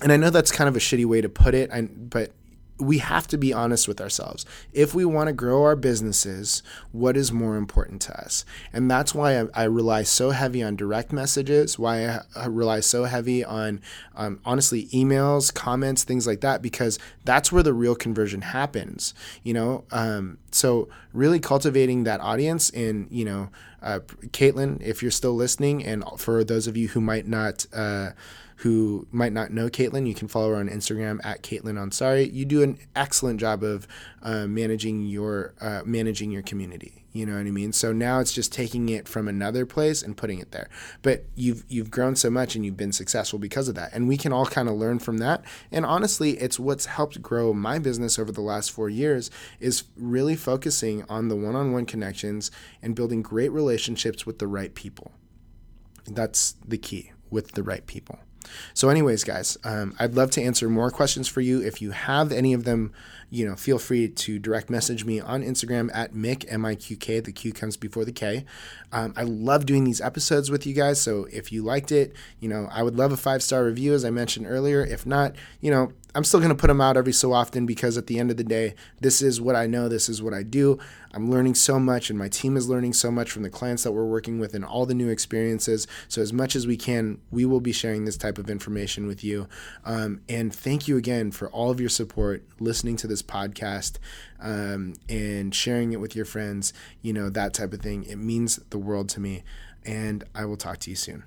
and 0.02 0.12
I 0.12 0.18
know 0.18 0.30
that's 0.30 0.52
kind 0.52 0.68
of 0.68 0.76
a 0.76 0.80
shitty 0.80 1.06
way 1.06 1.22
to 1.22 1.30
put 1.30 1.54
it, 1.54 1.70
but 2.10 2.32
we 2.80 3.00
have 3.00 3.28
to 3.28 3.38
be 3.38 3.52
honest 3.52 3.88
with 3.88 4.00
ourselves. 4.00 4.46
If 4.72 4.96
we 4.96 5.04
want 5.04 5.28
to 5.28 5.34
grow 5.34 5.64
our 5.64 5.76
businesses, 5.76 6.64
what 6.92 7.18
is 7.18 7.32
more 7.32 7.58
important 7.58 8.02
to 8.04 8.18
us? 8.18 8.46
And 8.72 8.90
that's 8.90 9.14
why 9.14 9.42
I, 9.42 9.48
I 9.54 9.64
rely 9.66 10.04
so 10.04 10.32
heavy 10.32 10.64
on 10.64 10.78
direct 10.78 11.12
messages, 11.12 11.78
why 11.78 12.08
I, 12.08 12.22
I 12.36 12.46
rely 12.46 12.80
so 12.80 13.04
heavy 13.04 13.44
on, 13.44 13.82
um, 14.16 14.40
honestly, 14.46 14.86
emails, 14.88 15.54
comments, 15.54 16.04
things 16.04 16.26
like 16.26 16.42
that, 16.42 16.62
because 16.62 16.98
that's 17.26 17.52
where 17.52 17.64
the 17.64 17.74
real 17.74 17.96
conversion 17.96 18.42
happens, 18.42 19.14
you 19.44 19.54
know? 19.54 19.84
Um, 19.92 20.38
so 20.52 20.88
really 21.14 21.40
cultivating 21.40 22.06
that 22.06 22.22
audience 22.22 22.70
and, 22.70 23.08
you 23.12 23.26
know, 23.26 23.50
uh, 23.82 24.00
Caitlin, 24.28 24.82
if 24.82 25.02
you're 25.02 25.12
still 25.12 25.36
listening, 25.36 25.84
and 25.84 26.04
for 26.18 26.44
those 26.44 26.68
of 26.68 26.76
you 26.76 26.90
who 26.90 27.02
might 27.02 27.28
not, 27.28 27.66
uh, 27.74 28.12
who 28.60 29.08
might 29.10 29.32
not 29.32 29.52
know 29.52 29.70
Caitlin, 29.70 30.06
you 30.06 30.14
can 30.14 30.28
follow 30.28 30.50
her 30.50 30.56
on 30.58 30.68
Instagram 30.68 31.22
at 31.24 31.44
Caitlin 31.44 31.76
Ansari. 31.76 32.32
You 32.34 32.44
do 32.44 32.62
an 32.62 32.78
excellent 32.94 33.40
job 33.40 33.64
of 33.64 33.88
uh, 34.22 34.48
managing 34.48 35.06
your 35.06 35.54
uh, 35.62 35.82
managing 35.86 36.30
your 36.30 36.42
community. 36.42 37.06
You 37.14 37.26
know 37.26 37.36
what 37.36 37.48
I 37.48 37.52
mean? 37.52 37.72
So 37.72 37.94
now 37.94 38.20
it's 38.20 38.34
just 38.34 38.52
taking 38.52 38.90
it 38.90 39.08
from 39.08 39.30
another 39.30 39.66
place 39.66 40.04
and 40.04 40.18
putting 40.18 40.40
it 40.40 40.52
there. 40.52 40.68
But 41.02 41.24
you've 41.36 41.64
you've 41.70 41.90
grown 41.90 42.18
so 42.18 42.30
much 42.30 42.54
and 42.54 42.66
you've 42.66 42.76
been 42.76 42.92
successful 42.92 43.40
because 43.40 43.70
of 43.70 43.76
that. 43.76 43.94
And 43.94 44.10
we 44.10 44.18
can 44.18 44.34
all 44.34 44.46
kind 44.46 44.68
of 44.68 44.76
learn 44.76 45.00
from 45.00 45.20
that. 45.20 45.42
And 45.72 45.86
honestly, 45.86 46.32
it's 46.32 46.60
what's 46.60 46.86
helped 46.86 47.22
grow 47.22 47.54
my 47.54 47.80
business 47.80 48.20
over 48.20 48.32
the 48.34 48.42
last 48.42 48.72
4 48.72 48.90
years 48.90 49.32
is 49.62 49.86
really 49.96 50.36
focusing 50.36 51.06
on 51.08 51.30
the 51.30 51.36
one-on-one 51.38 51.86
connections 51.86 52.52
and 52.82 52.94
building 52.94 53.22
great 53.22 53.54
relationships 53.54 54.26
with 54.26 54.40
the 54.40 54.48
right 54.48 54.76
people. 54.76 55.14
That's 56.06 56.56
the 56.68 56.78
key 56.78 57.14
with 57.30 57.54
the 57.54 57.64
right 57.64 57.88
people. 57.88 58.20
So, 58.74 58.90
anyways, 58.90 59.24
guys, 59.24 59.58
um, 59.64 59.96
I'd 60.00 60.16
love 60.16 60.32
to 60.32 60.42
answer 60.42 60.70
more 60.70 60.92
questions 60.92 61.28
for 61.28 61.42
you. 61.42 61.62
If 61.62 61.82
you 61.82 61.92
have 61.92 62.32
any 62.32 62.54
of 62.54 62.64
them, 62.64 62.94
you 63.30 63.48
know, 63.48 63.56
feel 63.56 63.78
free 63.78 64.10
to 64.10 64.40
direct 64.40 64.70
message 64.70 65.06
me 65.06 65.20
on 65.20 65.44
Instagram 65.44 65.90
at 65.94 66.14
Mick 66.14 66.46
M 66.48 66.66
I 66.66 66.76
Q 66.76 66.98
K. 66.98 67.20
The 67.20 67.32
Q 67.32 67.54
comes 67.54 67.78
before 67.78 68.06
the 68.06 68.12
K. 68.12 68.46
Um, 68.92 69.14
I 69.16 69.24
love 69.24 69.66
doing 69.66 69.84
these 69.84 70.02
episodes 70.02 70.50
with 70.50 70.66
you 70.66 70.74
guys. 70.74 71.00
So 71.00 71.28
if 71.32 71.52
you 71.52 71.64
liked 71.64 71.92
it, 71.92 72.16
you 72.40 72.50
know, 72.50 72.68
I 72.72 72.82
would 72.82 72.98
love 72.98 73.12
a 73.12 73.18
five 73.18 73.44
star 73.44 73.64
review, 73.66 73.94
as 73.94 74.04
I 74.04 74.10
mentioned 74.10 74.48
earlier. 74.48 74.84
If 74.84 75.06
not, 75.06 75.36
you 75.62 75.70
know, 75.70 75.92
I'm 76.16 76.24
still 76.24 76.40
going 76.40 76.50
to 76.50 76.56
put 76.56 76.68
them 76.68 76.82
out 76.82 76.98
every 76.98 77.14
so 77.14 77.34
often 77.34 77.68
because 77.68 77.96
at 77.96 78.08
the 78.08 78.18
end 78.18 78.32
of 78.32 78.38
the 78.38 78.44
day, 78.44 78.74
this 79.00 79.22
is 79.22 79.40
what 79.40 79.56
I 79.56 79.68
know, 79.68 79.88
this 79.88 80.10
is 80.10 80.24
what 80.24 80.34
I 80.34 80.42
do. 80.42 80.80
I'm 81.14 81.30
learning 81.30 81.56
so 81.56 81.80
much, 81.80 82.10
and 82.10 82.18
my 82.18 82.30
team 82.30 82.58
is 82.58 82.68
learning 82.68 82.94
so 82.94 83.12
much 83.12 83.32
from 83.32 83.44
the 83.44 83.50
clients 83.50 83.84
that 83.84 83.92
we're 83.92 84.06
working 84.06 84.40
with 84.40 84.56
and 84.56 84.66
all 84.66 84.88
the 84.88 84.96
new 84.96 85.10
experiences. 85.10 85.86
So, 86.08 86.22
as 86.22 86.34
much 86.34 86.56
as 86.56 86.66
we 86.66 86.78
can, 86.78 87.20
we 87.30 87.46
will 87.46 87.62
be 87.62 87.72
sharing 87.72 88.06
this 88.06 88.18
type 88.18 88.38
of 88.38 88.50
information 88.50 89.06
with 89.06 89.24
you. 89.24 89.48
Um, 89.86 90.22
and 90.28 90.54
thank 90.54 90.88
you 90.88 90.98
again 90.98 91.32
for 91.32 91.50
all 91.50 91.70
of 91.70 91.80
your 91.80 91.90
support, 91.90 92.44
listening 92.60 92.96
to 92.98 93.08
this 93.08 93.22
podcast, 93.22 93.98
um, 94.40 94.94
and 95.08 95.54
sharing 95.54 95.94
it 95.94 96.00
with 96.00 96.16
your 96.16 96.26
friends, 96.26 96.74
you 97.02 97.14
know, 97.14 97.30
that 97.30 97.54
type 97.54 97.74
of 97.74 97.82
thing. 97.82 98.04
It 98.04 98.18
means 98.18 98.58
the 98.70 98.80
world 98.80 99.10
to 99.10 99.20
me. 99.20 99.44
And 99.86 100.24
I 100.36 100.46
will 100.46 100.58
talk 100.58 100.80
to 100.80 100.90
you 100.90 100.96
soon. 100.96 101.24